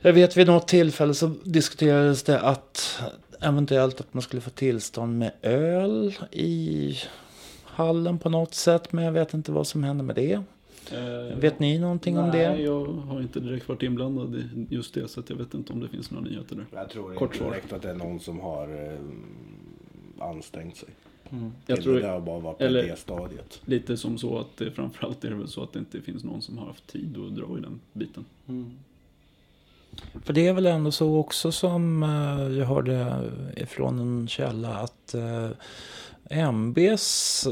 [0.00, 3.02] jag vet vid något tillfälle så diskuterades det att
[3.40, 6.96] eventuellt att man skulle få tillstånd med öl i
[7.64, 8.92] hallen på något sätt.
[8.92, 10.42] Men jag vet inte vad som händer med det.
[10.92, 12.62] Eh, Vet ni någonting om Nej, det?
[12.62, 15.08] jag har inte direkt varit inblandad i just det.
[15.08, 16.64] Så att jag vet inte om det finns några nyheter där.
[16.70, 17.50] Jag tror Kort inte svar.
[17.50, 18.98] direkt att det är någon som har eh,
[20.28, 20.88] ansträngt sig.
[21.66, 23.60] Jag Till tror det har bara varit på eller- det stadiet.
[23.64, 26.42] lite som så att det framförallt är det väl så att det inte finns någon
[26.42, 28.24] som har haft tid att dra i den biten.
[30.24, 33.22] För det är väl ändå så också som eh, jag hörde
[33.56, 35.50] ifrån en källa att eh,
[36.30, 37.46] MBs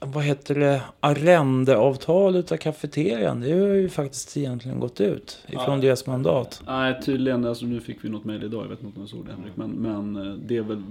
[0.00, 5.76] vad heter det, arrendeavtal utav kafeterian, det har ju faktiskt egentligen gått ut ifrån Ja.
[5.76, 6.62] deras mandat.
[6.66, 7.44] Nej, tydligen.
[7.44, 8.64] Alltså, nu fick vi något mejl idag.
[8.64, 9.52] Jag vet inte om jag såg det Henrik.
[9.56, 10.82] Men, men eh, det väl,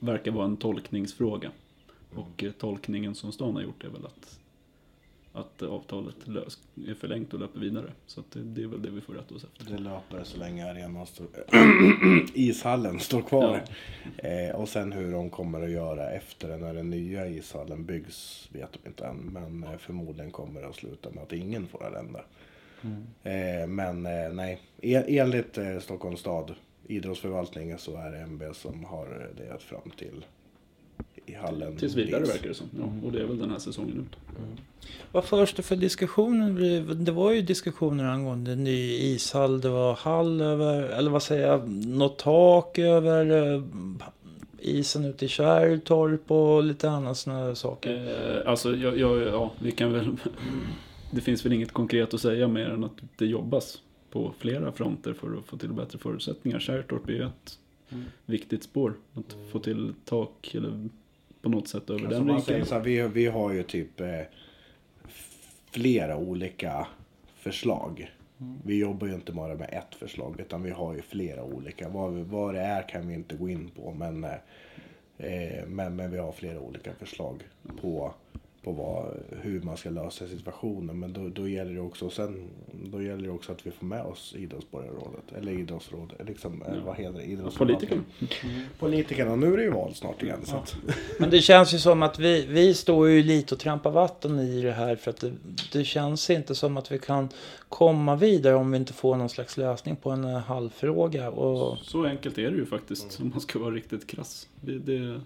[0.00, 1.50] verkar vara en tolkningsfråga.
[2.14, 4.38] Och eh, tolkningen som stan har gjort är väl att,
[5.36, 6.16] att avtalet
[6.88, 7.92] är förlängt och löper vidare.
[8.06, 9.72] Så det, det är väl det vi får rätta oss efter.
[9.72, 11.26] Det löper så länge arenan står,
[12.34, 13.62] ishallen står kvar.
[14.18, 18.48] Eh, och sen hur de kommer att göra efter det när den nya ishallen byggs
[18.52, 19.16] vet de inte än.
[19.16, 22.20] Men eh, förmodligen kommer det att sluta med att ingen får arrenda.
[23.22, 26.54] Eh, men eh, nej, E- enligt eh, Stockholms stad
[26.86, 30.24] idrottsförvaltningen så är det MB som har det fram till
[31.26, 31.76] i hallen.
[31.76, 32.66] Tills vidare verkar det som.
[32.78, 34.36] Ja, och det är väl den här säsongen ut.
[35.12, 36.94] Vad förs det för diskussioner?
[36.94, 39.60] Det var ju diskussioner angående ny ishall.
[39.60, 43.62] Det var hall över, eller vad säger jag, något tak över eh,
[44.58, 47.94] isen ute i Kärrtorp och lite annat sådana saker.
[47.94, 50.16] Eh, alltså, jag, jag, ja, vi kan väl...
[51.10, 55.12] Det finns väl inget konkret att säga mer än att det jobbas på flera fronter
[55.12, 56.58] för att få till bättre förutsättningar.
[56.58, 57.58] Kärrtorp är ju ett
[58.26, 58.94] viktigt spår.
[59.14, 60.88] Att få till tak eller
[61.50, 62.68] på något sätt över Alltså den man säger riken.
[62.68, 64.20] så här, vi, vi har ju typ eh,
[65.70, 66.86] flera olika
[67.36, 68.10] förslag.
[68.64, 71.88] Vi jobbar ju inte bara med ett förslag utan vi har ju flera olika.
[71.88, 74.32] Vad, vi- vad det är kan vi inte gå in på men, eh,
[75.18, 77.42] eh, men, men vi har flera olika förslag
[77.80, 78.14] på,
[78.66, 79.04] på vad,
[79.42, 80.98] hur man ska lösa situationen.
[80.98, 84.02] Men då, då gäller det också sen, då gäller det också att vi får med
[84.02, 86.28] oss idrottsborgarrådet eller idrottsrådet.
[86.28, 87.58] Liksom, eller vad heter det?
[87.58, 88.02] Politikerna.
[88.78, 89.36] Politikerna.
[89.36, 90.40] Nu är det ju val snart igen.
[90.44, 90.76] Så att,
[91.18, 94.62] Men det känns ju som att vi, vi står ju lite och trampar vatten i
[94.62, 94.96] det här.
[94.96, 95.32] För att det,
[95.72, 97.28] det känns inte som att vi kan
[97.68, 101.30] komma vidare om vi inte får någon slags lösning på en eh, hallfråga.
[101.30, 104.48] Och Så enkelt är det ju faktiskt om man ska vara riktigt krass.
[104.60, 105.20] Det, det,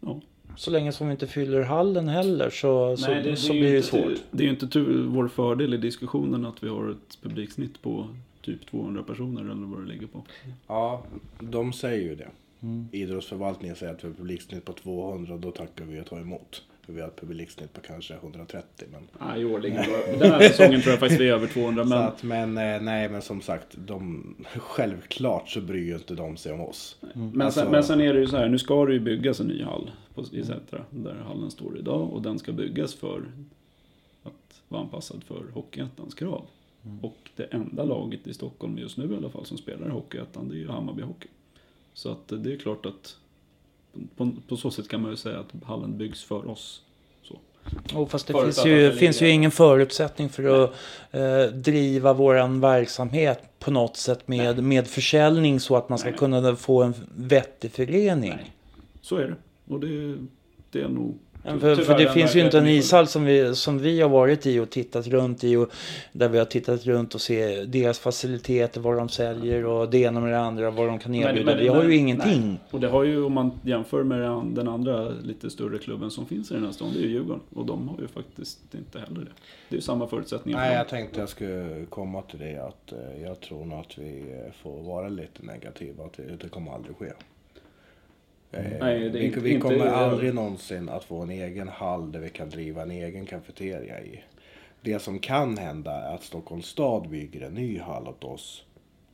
[0.00, 0.20] ja.
[0.56, 3.70] Så länge som vi inte fyller hallen heller så, så, Nej, det, så det blir
[3.70, 4.12] det inte, svårt.
[4.30, 8.08] Det är ju inte vår fördel i diskussionen att vi har ett publiksnitt på
[8.42, 10.22] typ 200 personer eller vad det ligger på.
[10.66, 11.02] Ja,
[11.40, 12.28] de säger ju det.
[12.92, 16.62] Idrottsförvaltningen säger att vi har publiksnitt på 200 och då tackar vi och tar emot.
[16.86, 18.86] Vi har ett publiksnitt på kanske 130.
[18.92, 21.46] Men, Nej, i år ligger det- Den här säsongen tror jag faktiskt vi är över
[21.46, 25.94] 200 så men att, men eh, nej, men som sagt, de, självklart så bryr ju
[25.94, 26.96] inte de sig om oss.
[27.14, 29.40] Men, Alltså- sen, men sen är det ju så här, nu ska det ju byggas
[29.40, 32.10] en ny hall på, i Sätra, där hallen står idag.
[32.12, 33.22] Och den ska byggas för
[34.22, 36.44] att vara anpassad för Hockeyettans krav.
[37.02, 40.48] Och det enda laget i Stockholm just nu i alla fall som spelar i Hockeyettan,
[40.48, 41.28] det är ju Hammarby Hockey.
[41.94, 43.16] Så att det är klart att
[44.16, 46.82] på, på så sätt kan man ju säga att hallen byggs för oss.
[47.22, 47.38] Så.
[47.94, 50.72] Oh, fast det finns ju, finns ju ingen förutsättning för att
[51.10, 56.18] eh, driva våran verksamhet på något sätt med, med försäljning så att man ska Nej.
[56.18, 58.30] kunna få en vettig förening.
[58.30, 58.52] Nej.
[59.00, 59.36] Så är det.
[59.74, 60.16] Och det,
[60.70, 61.18] det är nog...
[61.46, 64.46] Men För, för det finns ju inte en ishall som vi, som vi har varit
[64.46, 65.56] i och tittat runt i.
[65.56, 65.68] Och
[66.12, 70.20] där vi har tittat runt och se deras faciliteter, vad de säljer och det ena
[70.20, 71.44] med det andra, vad de kan Men- erbjuda.
[71.50, 72.40] men- vi har ju men- ingenting.
[72.48, 72.56] nej.
[72.70, 74.20] Och det har ju, om man jämför med
[74.54, 77.40] den- andra lite större klubben som finns i den här stan, det är ju Djurgården.
[77.54, 79.30] Och de har ju faktiskt inte heller det.
[79.68, 82.92] Det är ju samma förutsättningar Nej, för jag tänkte jag skulle komma till det att
[82.92, 86.04] eh, jag tror nog att vi eh, får vara lite negativa.
[86.04, 87.06] Att det, det kommer aldrig ske.
[88.56, 92.20] Eh, Nej, vi inte- vi inte- kommer aldrig någonsin att få en egen hall där
[92.20, 94.20] vi kan driva en egen kafeteria i.
[94.80, 98.64] Det som kan hända är att Stockholms stad bygger en ny hall åt oss.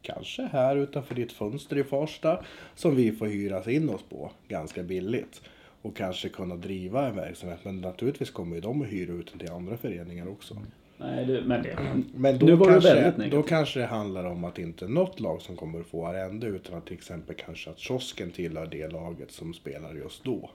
[0.02, 2.44] Kanske här utanför ditt fönster i Farsta.
[2.74, 5.40] Som vi får hyras in oss på ganska billigt.
[5.82, 7.58] Och kanske kunna driva en verksamhet.
[7.62, 10.56] Men naturligtvis kommer ju de att hyra ut den till andra föreningar också.
[11.00, 11.76] Nej, det, men det...
[12.14, 15.20] Men Nu då, var du kanske, väldigt då kanske det handlar om att inte något
[15.20, 18.88] lag som kommer att få arrende utan att till exempel kanske att kiosken tillhör det
[18.88, 20.50] laget som spelar just då.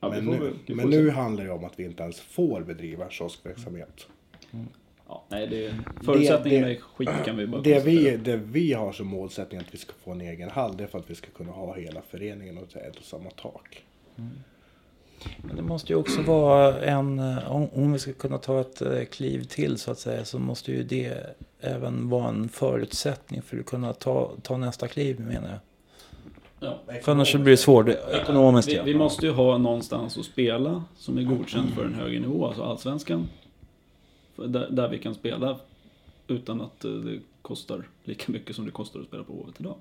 [0.00, 2.60] Ja, vi men nu, vi men nu handlar det om att vi inte ens får
[2.60, 4.06] bedriva kioskverksamhet.
[5.08, 8.92] Ja, nej, det, förutsättningarna det- är skit kan vi bara Det vi, det vi har
[8.92, 11.30] som målsättning att vi ska få en egen hall det är för att vi ska
[11.30, 13.84] kunna ha hela föreningen under ett och samma tak.
[15.42, 19.04] Men det måste ju också vara en, eh, om, vi ska kunna ta ett eh,
[19.04, 23.66] kliv till så att säga, så måste ju det även vara en förutsättning för att
[23.66, 25.58] kunna ta, ta nästa kliv menar jag.
[26.60, 27.00] Ja.
[27.02, 28.68] För annars blir det svårt ekonomiskt.
[28.68, 28.82] Vi, ja.
[28.82, 32.62] vi måste ju ha någonstans att spela som är godkänt för en högre nivå, alltså
[32.62, 33.28] allsvenskan.
[34.36, 35.58] Där, där vi kan spela
[36.28, 39.74] utan att eh, det kostar lika mycket som det kostar att spela på Hovet idag.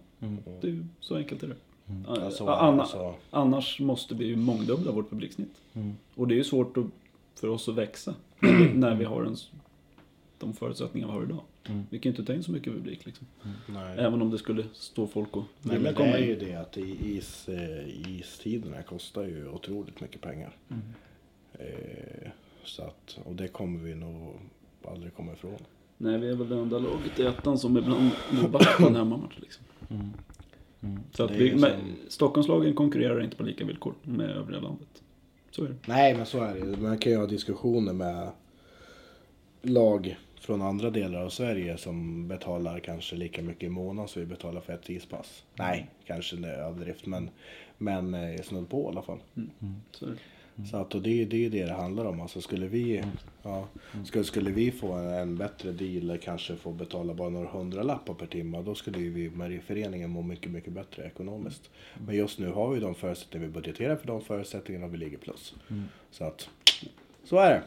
[0.61, 1.55] Det är ju, så enkelt är det.
[2.07, 5.61] Ja, så, Anna, alltså, Annars måste vi ju mångdubbla vårt publiksnitt.
[5.73, 5.93] Mm.
[6.15, 6.85] Och det är ju svårt att,
[7.35, 8.15] för oss att växa
[8.73, 9.35] när vi, har en,
[10.39, 11.41] de förutsättningar vi har idag.
[11.67, 11.83] Mm.
[11.89, 13.27] Vi kan ju inte ta in så mycket publik liksom.
[13.67, 13.97] nej.
[13.99, 16.39] Även om det skulle stå folk och Nej, men det komma är ju in.
[16.39, 20.55] det att is, eh, istiderna kostar ju otroligt mycket pengar.
[20.69, 20.81] Mm.
[21.53, 22.29] Eh,
[22.63, 24.33] så att, och det kommer vi nog
[24.87, 25.57] aldrig komma ifrån.
[25.97, 28.95] Nej, vi är väl det enda laget i ettan som ibland går back på en
[28.95, 29.39] hemmamatch.
[29.39, 29.65] Liksom.
[31.11, 34.87] Så att vi, ju men som- Stockholmslagen konkurrerar inte på lika villkor med övriga landet.
[35.51, 35.75] Så är det.
[35.85, 36.77] Nej, men så är det.
[36.81, 38.29] Man kan ju ha diskussioner med
[39.61, 44.25] lag från andra delar av Sverige som betalar kanske lika mycket i månaden som vi
[44.25, 45.43] betalar för ett ispass.
[45.55, 47.29] Nej, kanske det är överdrift, men,
[47.77, 49.19] men eh, snudd på i alla fall.
[49.91, 50.17] Så är det.
[50.71, 52.21] Så att, och det, är- det är ju det det handlar om.
[52.21, 53.03] Alltså skulle vi,
[53.43, 53.67] ja,
[54.05, 58.25] skulle, skulle vi få en, en bättre deal, kanske få betala bara några hundralappar per
[58.25, 61.69] timme, då skulle ju vi med föreningen må mycket, mycket bättre ekonomiskt.
[62.07, 65.17] Men just nu har vi de förutsättningar vi budgeterar för de förutsättningarna och vi ligger
[65.17, 65.53] plus.
[66.11, 66.49] Så att,
[67.23, 67.61] så är det.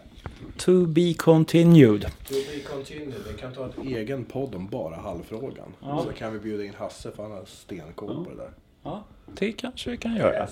[0.58, 2.00] To be continued.
[2.02, 3.14] To be continued.
[3.32, 5.74] Vi kan ta en egen podd om bara halvfrågan.
[5.80, 6.04] Ja.
[6.06, 8.50] Så kan vi bjuda in Hasse för han har stenkoll på det där.
[8.82, 9.04] Ja,
[9.38, 10.48] det kanske vi kan göra.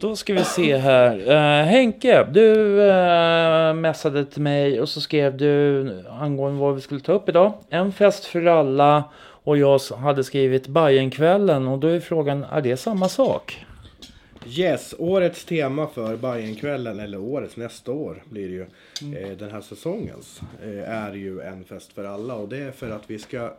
[0.00, 1.30] Då ska vi se här.
[1.30, 7.00] Eh, Henke, du uh, messade till mig och så skrev du angående vad vi skulle
[7.00, 7.52] ta upp idag.
[7.70, 12.76] En fest för alla och jag hade skrivit Bajenkvällen och då är frågan, är det
[12.76, 13.66] samma sak?
[14.46, 18.66] Yes, årets tema för Bajenkvällen, eller årets nästa år blir det ju,
[19.16, 22.34] eh, den här säsongens, eh, är ju en fest för alla.
[22.34, 23.52] Och det är för att vi ska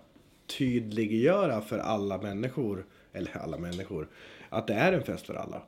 [0.58, 4.08] tydliggöra för alla människor, eller alla människor,
[4.50, 5.62] att det är en fest för alla.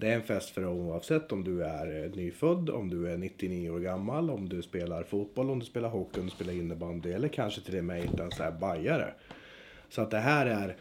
[0.00, 3.70] Det är en fest för oavsett om du är eh, nyfödd, om du är 99
[3.70, 7.28] år gammal, om du spelar fotboll, om du spelar hockey, om du spelar innebandy eller
[7.28, 9.14] kanske till och med inte ens är bajare.
[9.88, 10.76] Så att det här är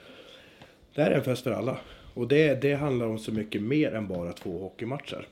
[0.96, 1.78] det här är en fest för alla.
[2.14, 5.28] Och det, det handlar om så mycket mer än bara två hockeymatcher.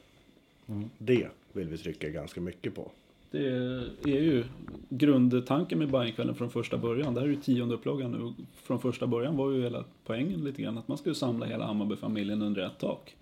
[0.97, 2.91] Det vill vi trycka ganska mycket på.
[3.31, 3.47] Det
[4.03, 4.43] är ju
[4.89, 7.13] grundtanken med Bajenkvällen från första början.
[7.13, 8.43] Det här är ju tionde upplagan nu.
[8.55, 12.41] Från första början var ju hela poängen lite grann att man skulle samla hela Hammarbyfamiljen
[12.41, 13.15] under ett tak.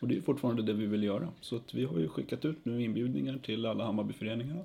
[0.00, 1.28] Och det är fortfarande det vi vill göra.
[1.40, 4.62] Så att vi har ju skickat ut nu inbjudningar till alla Hammarbyföreningarna.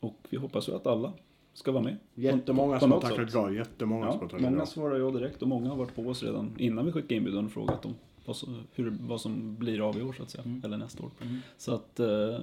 [0.00, 1.12] Och vi hoppas ju att alla
[1.54, 1.96] ska vara med.
[2.14, 4.66] Jättemånga som har tackat ja, jättemånga som har Ja, tackat många ja.
[4.66, 7.52] svarar ja direkt och många har varit på oss redan innan vi skickade inbjudan och
[7.52, 7.94] frågat om
[8.24, 11.10] vad som, hur, vad som blir av i år så att säga, eller nästa år.
[11.58, 12.38] Så att eh,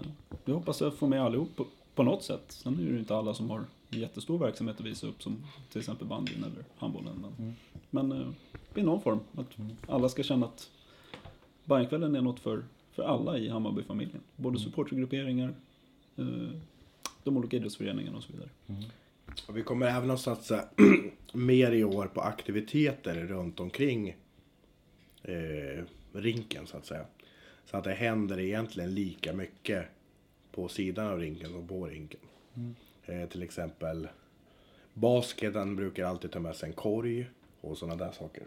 [0.46, 2.44] vi hoppas att få med allihop på, på något sätt.
[2.48, 5.80] Sen är det ju inte alla som har jättestor verksamhet att visa upp som till
[5.80, 7.26] exempel bandyn eller handbollen.
[7.38, 7.56] Men,
[7.90, 8.28] men eh,
[8.76, 9.48] i någon form, att
[9.88, 10.70] alla ska känna att
[11.66, 14.22] Bajenkvällen är något för, för alla i Hammarbyfamiljen.
[14.36, 15.54] Både supportergrupperingar,
[16.16, 16.26] eh,
[17.24, 18.50] de olika idrottsföreningarna och så vidare.
[19.48, 20.66] Och vi kommer även att satsa
[21.34, 24.16] mer i år på aktiviteter runt omkring
[25.24, 27.06] eh, rinken så att säga.
[27.66, 29.86] Så att det händer egentligen lika mycket
[30.52, 32.20] på sidan av rinken som på rinken.
[33.06, 34.08] Eh, till exempel
[34.94, 37.30] basketen brukar alltid ta med sig en korg
[37.62, 38.44] och sådana där saker.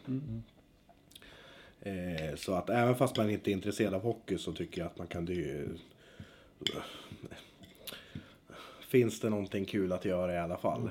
[1.82, 4.98] Eh, så att även fast man inte är intresserad av hockey så tycker jag att
[4.98, 5.66] man kan det
[8.88, 10.90] Finns det någonting kul att göra i alla fall?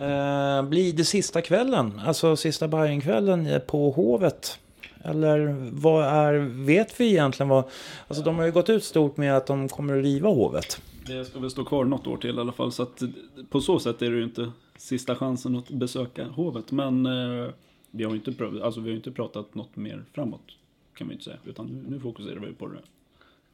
[0.00, 4.58] Eh, blir det sista kvällen, alltså sista Bajenkvällen på Hovet?
[5.04, 7.64] Eller vad är, vet vi egentligen vad,
[8.08, 10.80] alltså de har ju gått ut stort med att de kommer att riva Hovet.
[11.06, 12.72] Det ska väl stå kvar något år till i alla fall.
[12.72, 13.02] Så att
[13.50, 16.72] på så sätt är det ju inte sista chansen att besöka hovet.
[16.72, 17.48] Men eh,
[17.90, 20.56] vi har ju inte, pr- alltså, vi har ju inte pratat något mer framåt.
[20.94, 21.36] Kan vi inte säga.
[21.44, 22.80] Utan nu, nu fokuserar vi på det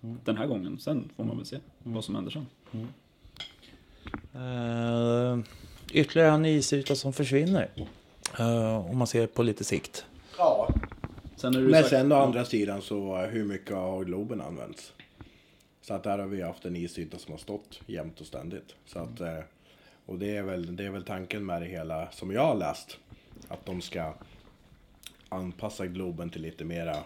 [0.01, 0.79] den här gången.
[0.79, 2.47] Sen får man väl se vad som händer sen.
[4.35, 5.38] Eh,
[5.92, 7.68] ytterligare en isyta som försvinner.
[8.38, 10.07] Eh, om man ser på lite sikt.
[10.38, 10.75] Ja.
[11.37, 14.40] Sen är det ju Men sagt- sen å andra sidan så hur mycket har Globen
[14.40, 14.92] använts?
[15.83, 18.75] Så att där har vi haft en isyta som har stått jämt och ständigt.
[18.87, 19.38] Så att, eh,
[20.07, 22.99] och det är, väl, det är väl tanken med det hela som jag har läst.
[23.49, 24.14] Att de ska
[25.29, 26.97] anpassa Globen till lite mera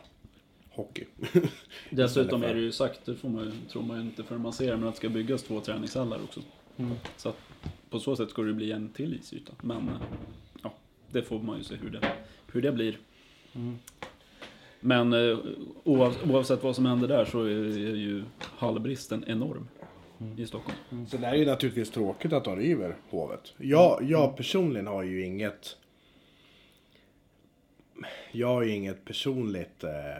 [0.71, 1.05] hockey.
[1.91, 4.53] Dessutom för- är det ju sagt, det får man, tror man ju inte förrän man
[4.53, 6.41] ser, men att det ska byggas två träningshallar också.
[7.17, 7.37] Så att
[7.91, 9.53] på så sätt ska det bli en till isyta.
[9.63, 9.91] Men
[10.63, 10.73] ja,
[11.11, 12.13] det får man ju se hur det,
[12.53, 12.99] hur det blir.
[14.81, 15.39] Men eh,
[15.85, 17.51] oav, oavsett vad som händer där så är,
[17.97, 19.69] ju hallbristen enorm
[20.37, 21.07] i Stockholm.
[21.07, 23.55] Sen är det ju naturligtvis tråkigt att de river hovet.
[23.57, 25.77] Jag, jag personligen har ju inget...
[28.33, 29.85] Jag har ju inget personligt...
[29.85, 30.19] Eh,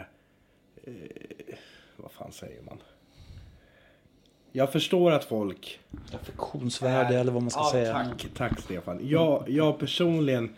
[0.85, 1.57] eh,
[1.97, 2.79] vad fan säger man?
[4.53, 5.81] Jag förstår att folk...
[6.13, 7.93] Affektionsvärde eller vad man ska ja, säga.
[7.93, 9.01] Tack, tack Stefan.
[9.03, 10.57] Jag, jag personligen...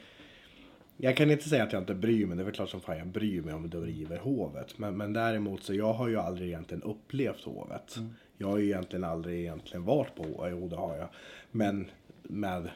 [0.97, 2.37] Jag kan inte säga att jag inte bryr mig.
[2.37, 4.79] Det är väl klart som fan jag bryr mig om de river hovet.
[4.79, 7.97] Men, men däremot så jag har ju aldrig egentligen upplevt hovet.
[8.39, 10.51] Jag har ju egentligen aldrig egentligen varit på hovet.
[10.51, 11.09] Jo det har jag.
[11.51, 11.91] Men
[12.23, 12.71] med...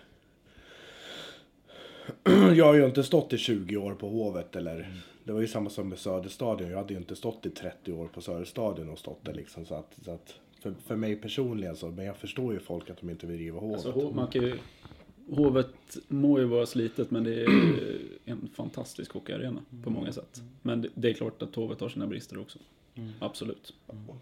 [2.55, 4.93] jag har ju inte stått i 20 år på hovet eller...
[5.25, 6.71] Det var ju samma som med Söderstadion.
[6.71, 9.67] Jag hade ju inte stått i 30 år på Söderstadion och stått där liksom.
[9.67, 13.01] Så att, så att för, för mig personligen så, men jag förstår ju folk att
[13.01, 13.87] de inte vill riva hovet.
[13.87, 14.59] Alltså, man kan ju,
[15.31, 17.49] Hovet må ju vara slitet men det är
[18.25, 20.43] en fantastisk hockeyarena på många sätt.
[20.63, 22.59] Men det, det är klart att Hovet har sina brister också.
[23.21, 23.75] Absolut.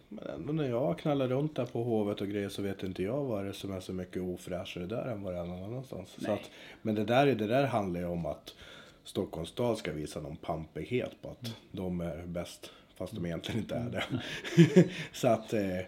[0.08, 3.24] Men ändå när jag knallar runt där på Hovet och grejer så vet inte jag
[3.24, 6.16] vad det är som är så mycket ofräschare där än vad det är någon annanstans.
[6.18, 6.50] Så att,
[6.82, 8.54] men det där, det där handlar ju om att
[9.04, 12.70] Stockholms stad ska visa någon pampighet på att de är bäst.
[12.94, 14.04] Fast de egentligen inte är det.
[15.12, 15.78] så att, eh,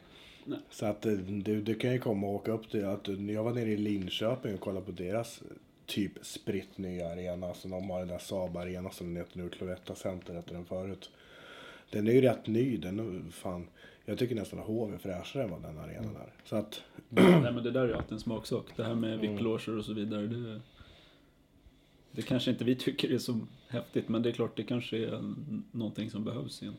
[0.70, 3.52] så att eh, du, du kan ju komma och åka upp till att jag var
[3.52, 5.42] nere i Linköping och kollade på deras
[5.86, 7.54] typ spritt nya arena.
[7.54, 10.64] Så de har den där Saab arena som den heter nu, Cloetta Center heter den
[10.64, 11.10] förut.
[11.94, 12.76] Den är ju rätt ny.
[12.76, 13.66] Den är, fan,
[14.04, 16.32] jag tycker nästan att HV är fräschare än vad den arenan är.
[16.44, 18.66] Så att, Nej men det där är ju alltid en smaksak.
[18.76, 20.26] Det här med vipploger och så vidare.
[20.26, 20.60] Det,
[22.12, 25.34] det kanske inte vi tycker är så häftigt men det är klart det kanske är
[25.72, 26.74] någonting som behövs i en,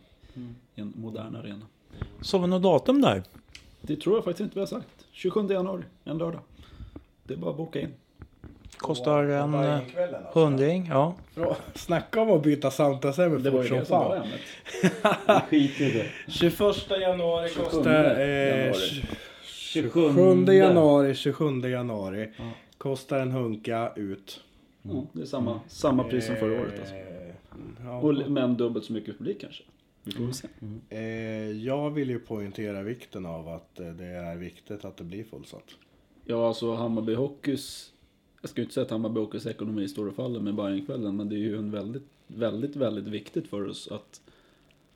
[0.76, 1.66] i en modern arena.
[2.22, 3.24] Så vi något datum där?
[3.82, 5.08] Det tror jag faktiskt inte vi har sagt.
[5.12, 6.42] 27 januari, en lördag.
[7.24, 7.94] Det är bara att boka in.
[8.86, 10.40] Kostar en eh, alltså.
[10.40, 11.16] hundring, ja.
[11.76, 14.28] Snacka om att byta samtalsämne Det var fort ju som det som var fan.
[14.28, 15.44] ämnet.
[15.50, 16.32] Skit i det.
[16.32, 16.56] 21
[17.02, 18.20] januari 27 kostar...
[18.20, 19.04] Eh, januari.
[19.44, 22.30] 27 januari, 27 januari.
[22.78, 24.42] Kostar en hunka ut.
[24.82, 26.96] Ja, det är samma, samma pris som förra året alltså.
[26.96, 27.02] Eh,
[27.86, 27.98] ja.
[28.00, 29.64] Och, men dubbelt så mycket publik kanske.
[30.04, 30.48] Vi får se.
[30.90, 35.24] Eh, jag vill ju poängtera vikten av att eh, det är viktigt att det blir
[35.24, 35.64] fullsatt.
[36.26, 37.92] Ja, alltså Hammarby Hockeys...
[38.46, 41.30] Jag ska ju inte säga att Hammarby Hockeys ekonomi står och faller med Bajenkvällen, men
[41.30, 44.22] det är ju en väldigt, väldigt, väldigt viktigt för oss att,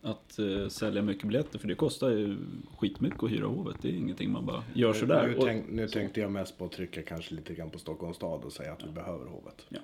[0.02, 2.38] att eh, sälja mycket biljetter, för det kostar ju
[2.78, 3.76] skitmycket att hyra Hovet.
[3.82, 5.28] Det är ingenting man bara gör sådär.
[5.28, 8.16] Nu, Och- tänk, nu tänkte jag mest på att trycka kanske lite grann på Stockholms
[8.18, 9.66] stad och säga att vi behöver hovet.
[9.70, 9.80] Ja,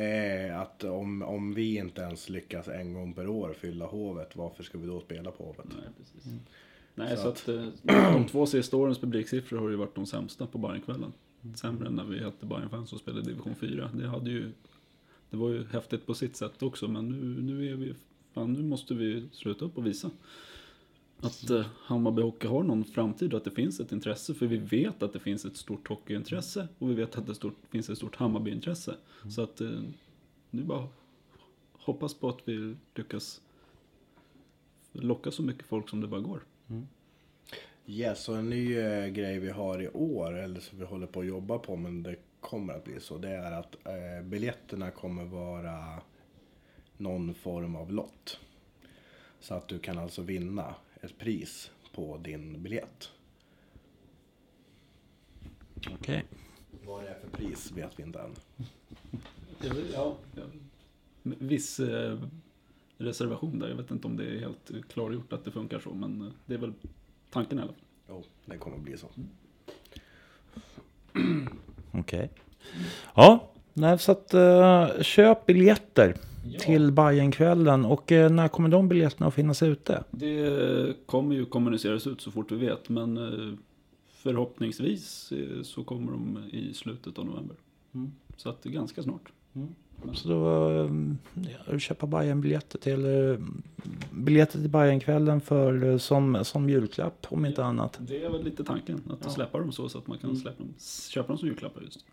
[0.00, 4.62] Eh, att om, om vi inte ens lyckas en gång per år fylla hovet, varför
[4.62, 5.66] ska vi då spela på hovet?
[5.68, 6.32] nej, precis.
[6.94, 10.06] Nej, Så så, att- att, eh, de två sista årens publiksiffror har ju varit de
[10.06, 11.12] sämsta på Bajenkvällen.
[11.54, 13.90] Sämre än när vi hette Bajenfans och spelade division 4.
[13.94, 14.52] Det hade ju...
[15.30, 17.94] Det var ju häftigt på sitt sätt också, men nu, nu är vi...
[18.32, 20.10] Fan, nu måste vi sluta upp och visa
[21.20, 24.34] att eh, Hammarby Hockey har någon framtid och att det finns ett intresse.
[24.34, 27.56] För vi vet att det finns ett stort hockeyintresse och vi vet att det stort,
[27.70, 28.94] finns ett stort Hammarbyintresse.
[29.30, 29.80] Så att eh,
[30.50, 30.88] nu bara
[31.72, 33.40] hoppas på att vi lyckas
[34.92, 36.44] locka så mycket folk som det bara går.
[37.90, 41.20] Yes, och en ny eh, grej vi har i år, eller som vi håller på
[41.20, 45.24] att jobba på, men det kommer att bli så, det är att eh, biljetterna kommer
[45.24, 46.02] vara
[46.96, 48.40] någon form av lott.
[49.40, 53.10] Så att du kan alltså vinna ett pris på din biljett.
[55.92, 56.24] Okej.
[56.84, 58.34] Vad det är för pris vet vi inte än.
[59.94, 60.42] Ja, ja.
[61.22, 62.18] Viss eh,
[62.98, 63.68] reservation där.
[63.68, 66.54] Jag vet inte om det är helt klargjort att det funkar så, men eh, det
[66.54, 66.72] är väl
[67.30, 67.74] tanken fall.
[68.08, 69.08] Jo, det kommer att bli så.
[71.92, 72.30] Okej.
[73.14, 76.14] Ja, nej, så att uh, köp biljetter
[76.60, 80.04] till Bajenkvällen och uh, när kommer de biljetterna att finnas ute?
[80.10, 83.54] Det kommer ju kommuniceras ut så fort vi vet, men eh,
[84.10, 87.56] förhoppningsvis eh, så kommer de i slutet av november.
[88.36, 89.32] Så att det är ganska snart.
[90.14, 90.70] Så då
[91.72, 93.38] uh, köpa Bajen-biljetter till uh,
[94.10, 97.98] biljetter till Bajenkvällen för uh, som, som julklapp om inte annat.
[98.00, 99.30] Det är väl lite tanken, att Ja.
[99.30, 100.74] släppa dem så, så att man kan släppa dem,
[101.10, 102.04] köpa dem som julklappar just.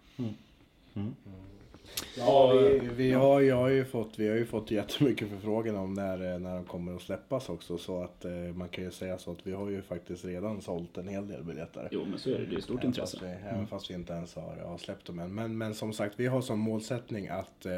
[2.18, 5.94] Ja, vi, vi, har, jag har ju fått, vi har ju fått jättemycket förfrågan om
[5.94, 7.78] när, eh, när de kommer att släppas också.
[7.78, 10.98] Så att eh, man kan ju säga så att vi har ju faktiskt redan sålt
[10.98, 11.88] en hel del biljetter.
[11.92, 13.18] Jo, men så är det, det är stort Även intresse.
[13.18, 15.36] Fast vi, Även fast vi inte ens har, har släppt dem än.
[15.36, 17.72] Men, men som sagt, vi har som målsättning att eh,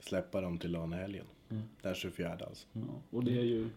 [0.00, 1.24] släppa dem till lönehelgen.
[1.82, 2.66] Den 24 alltså.
[2.72, 2.80] Ja,
[3.10, 3.68] och det är ju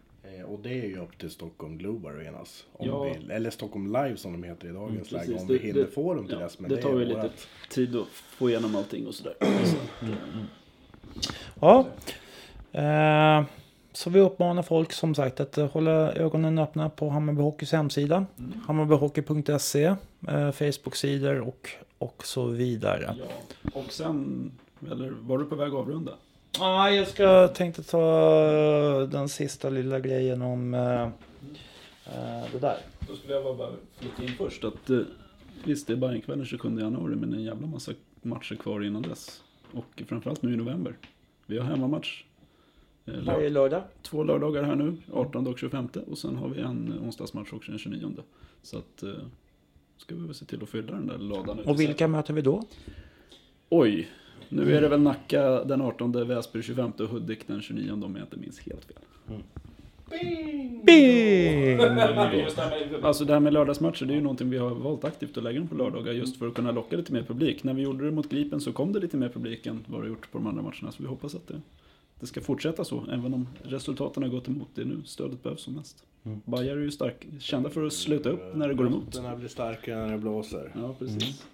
[0.46, 2.64] och det är ju upp till Stockholm Globe Arenas.
[2.72, 3.02] Om Ja.
[3.02, 5.24] vi, eller Stockholm Live som de heter i dagens läge.
[5.26, 6.58] Precis, Om det- vi hinner det- få dem till ja, dess.
[6.58, 7.48] Men det tar är ju lite vårat.
[7.70, 9.34] tid att få igenom allting och sådär.
[9.64, 9.76] Så,
[11.60, 11.86] Ja.
[12.72, 13.44] Eh,
[13.92, 18.26] så vi uppmanar folk som sagt att eh, hålla ögonen öppna på Hammarby Hockeys hemsida.
[18.66, 23.14] Hammarbyhockey.se, eh, Facebook-sidor och, och så vidare.
[23.18, 23.24] ja.
[23.80, 24.50] Och sen,
[24.90, 26.12] eller var du på väg att avrunda?
[26.58, 28.00] Ja, jag ska tänkte ta
[29.02, 32.76] eh, den sista lilla grejen om eh, eh, det där.
[33.08, 34.98] Då skulle jag bara flika in först att eh,
[35.64, 37.92] visst, det är Bajenkvällen 27 januari, men en jävla massa
[38.22, 39.42] matcher kvar innan dess.
[39.72, 40.96] Och framförallt nu i november.
[41.46, 42.22] Vi har hemmamatch.
[43.06, 43.82] eh, Varje lördag.
[44.02, 45.88] två lördagar här nu, 18 och 25.
[46.10, 48.12] Och sen har vi en onsdagsmatch också den 29.
[48.62, 49.10] Så att eh,
[49.96, 51.58] ska vi väl se till att fylla den där ladan.
[51.58, 52.62] Och vilka möter vi då?
[53.68, 54.08] Oj,
[54.48, 58.24] nu är det väl Nacka den 18, Väsby 25 och Hudik den 29 om jag
[58.24, 58.96] inte minns helt fel.
[60.10, 61.76] Bing!
[61.78, 65.04] Det, här med, alltså det här med lördagsmatcher, det är ju någonting vi har valt
[65.04, 67.64] aktivt att lägga dem på lördagar just för att kunna locka lite mer publik.
[67.64, 70.08] När vi gjorde det mot Gripen så kom det lite mer publik än vad det
[70.08, 70.92] gjort på de andra matcherna.
[70.92, 71.60] Så vi hoppas att det,
[72.20, 74.68] det ska fortsätta så, även om resultaten har gått emot.
[74.74, 76.04] Det är nu stödet behövs som mest.
[76.24, 76.40] Mm.
[76.44, 79.12] Bajare är ju stark, kända för att sluta upp när det går emot.
[79.12, 80.72] Den här blir starkare när det blåser.
[80.74, 81.46] Ja, precis.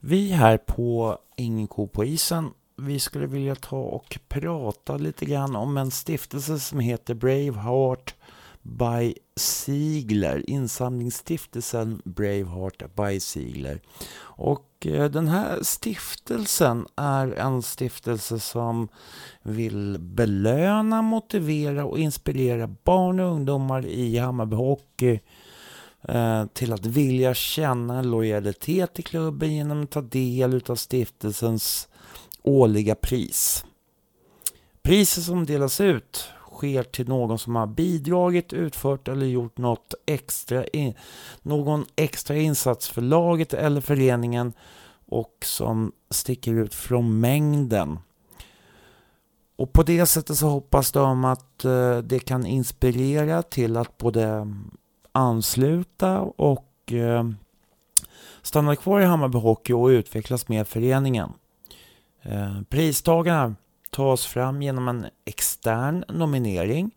[0.00, 5.56] Vi här på Ingen ko på isen, vi skulle vilja ta och prata lite grann
[5.56, 8.14] om en stiftelse som heter Braveheart
[8.62, 13.80] by Ziegler, insamlingsstiftelsen Braveheart by Ziegler.
[14.22, 18.88] Och eh, den här stiftelsen är en stiftelse som
[19.42, 25.20] vill belöna, motivera och inspirera barn och ungdomar i Hammarby Hockey
[26.02, 31.88] eh, till att vilja känna en lojalitet till klubben genom att ta del av stiftelsens
[32.42, 33.64] årliga pris.
[34.82, 36.28] Priset som delas ut
[36.60, 40.94] sker till någon som har bidragit, utfört eller gjort något extra in,
[41.42, 44.52] någon extra insats för laget eller föreningen
[45.06, 47.98] och som sticker ut från mängden.
[49.56, 54.54] Och på det sättet så hoppas de att eh, det kan inspirera till att både
[55.12, 57.30] ansluta och eh,
[58.42, 61.30] stanna kvar i Hammarby Hockey och utvecklas med föreningen.
[62.22, 63.54] Eh, Pristagarna
[63.90, 66.90] tas fram genom en extern nominering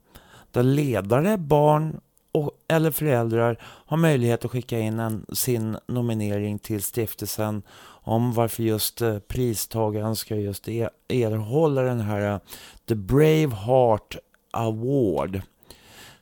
[0.52, 2.00] där ledare, barn
[2.32, 7.62] och, eller föräldrar har möjlighet att skicka in en, sin nominering till stiftelsen
[8.06, 12.40] om varför just eh, pristagaren ska just e-, erhålla den här eh,
[12.88, 14.18] The Brave Heart
[14.52, 15.42] Award.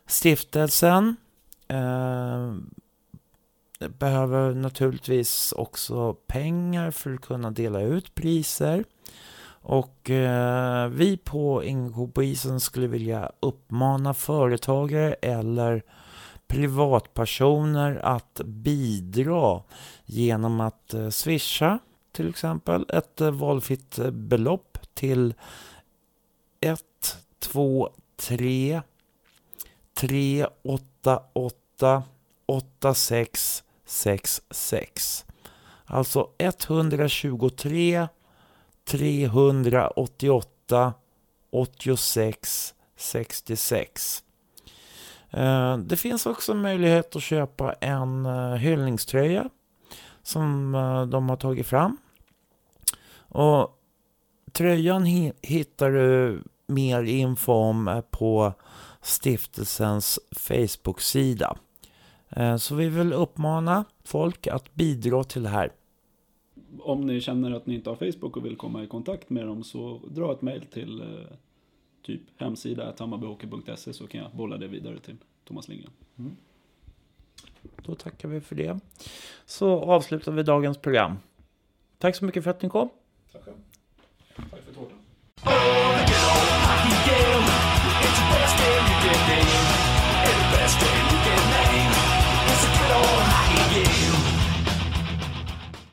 [0.08, 1.16] Stiftelsen
[1.68, 2.54] eh,
[3.88, 8.84] behöver naturligtvis också pengar för att kunna dela ut priser.
[9.62, 15.84] Och eh, vi på Ingo på isen skulle vilja uppmana företagare eller
[16.48, 19.64] privatpersoner att bidra
[20.06, 21.80] genom att eh, swisha
[22.12, 25.34] till exempel ett eh, valfritt eh, belopp till
[26.62, 28.82] 123
[29.94, 32.04] 388
[32.46, 35.26] 8666.
[35.86, 38.08] Alltså 123
[38.86, 40.94] 388
[41.52, 44.24] 86 66.
[45.86, 49.50] Det finns också möjlighet att köpa en eh, hyllningströja
[50.24, 51.98] som eh, de har tagit fram.
[53.18, 53.80] Och
[54.52, 55.06] tröjan
[55.42, 58.54] hittar du mer info om eh, på
[59.02, 61.58] stiftelsens Facebook-sida.
[62.60, 65.72] Så vi vill uppmana folk att bidra till det här
[66.80, 69.64] om ni känner att ni inte har Facebook och vill komma i kontakt med dem
[69.64, 71.08] så dra ett mail till eh,
[72.02, 75.92] typ hemsida hammarbyhockey.se så kan jag bolla det vidare till Thomas Lindgren.
[76.18, 76.36] Mm.
[77.86, 78.80] Då tackar vi för det.
[79.46, 81.18] Så avslutar vi dagens program.
[81.98, 82.90] Tack så mycket för att ni kom.
[83.32, 83.54] Tackar.
[84.36, 84.98] Tack för tårtan.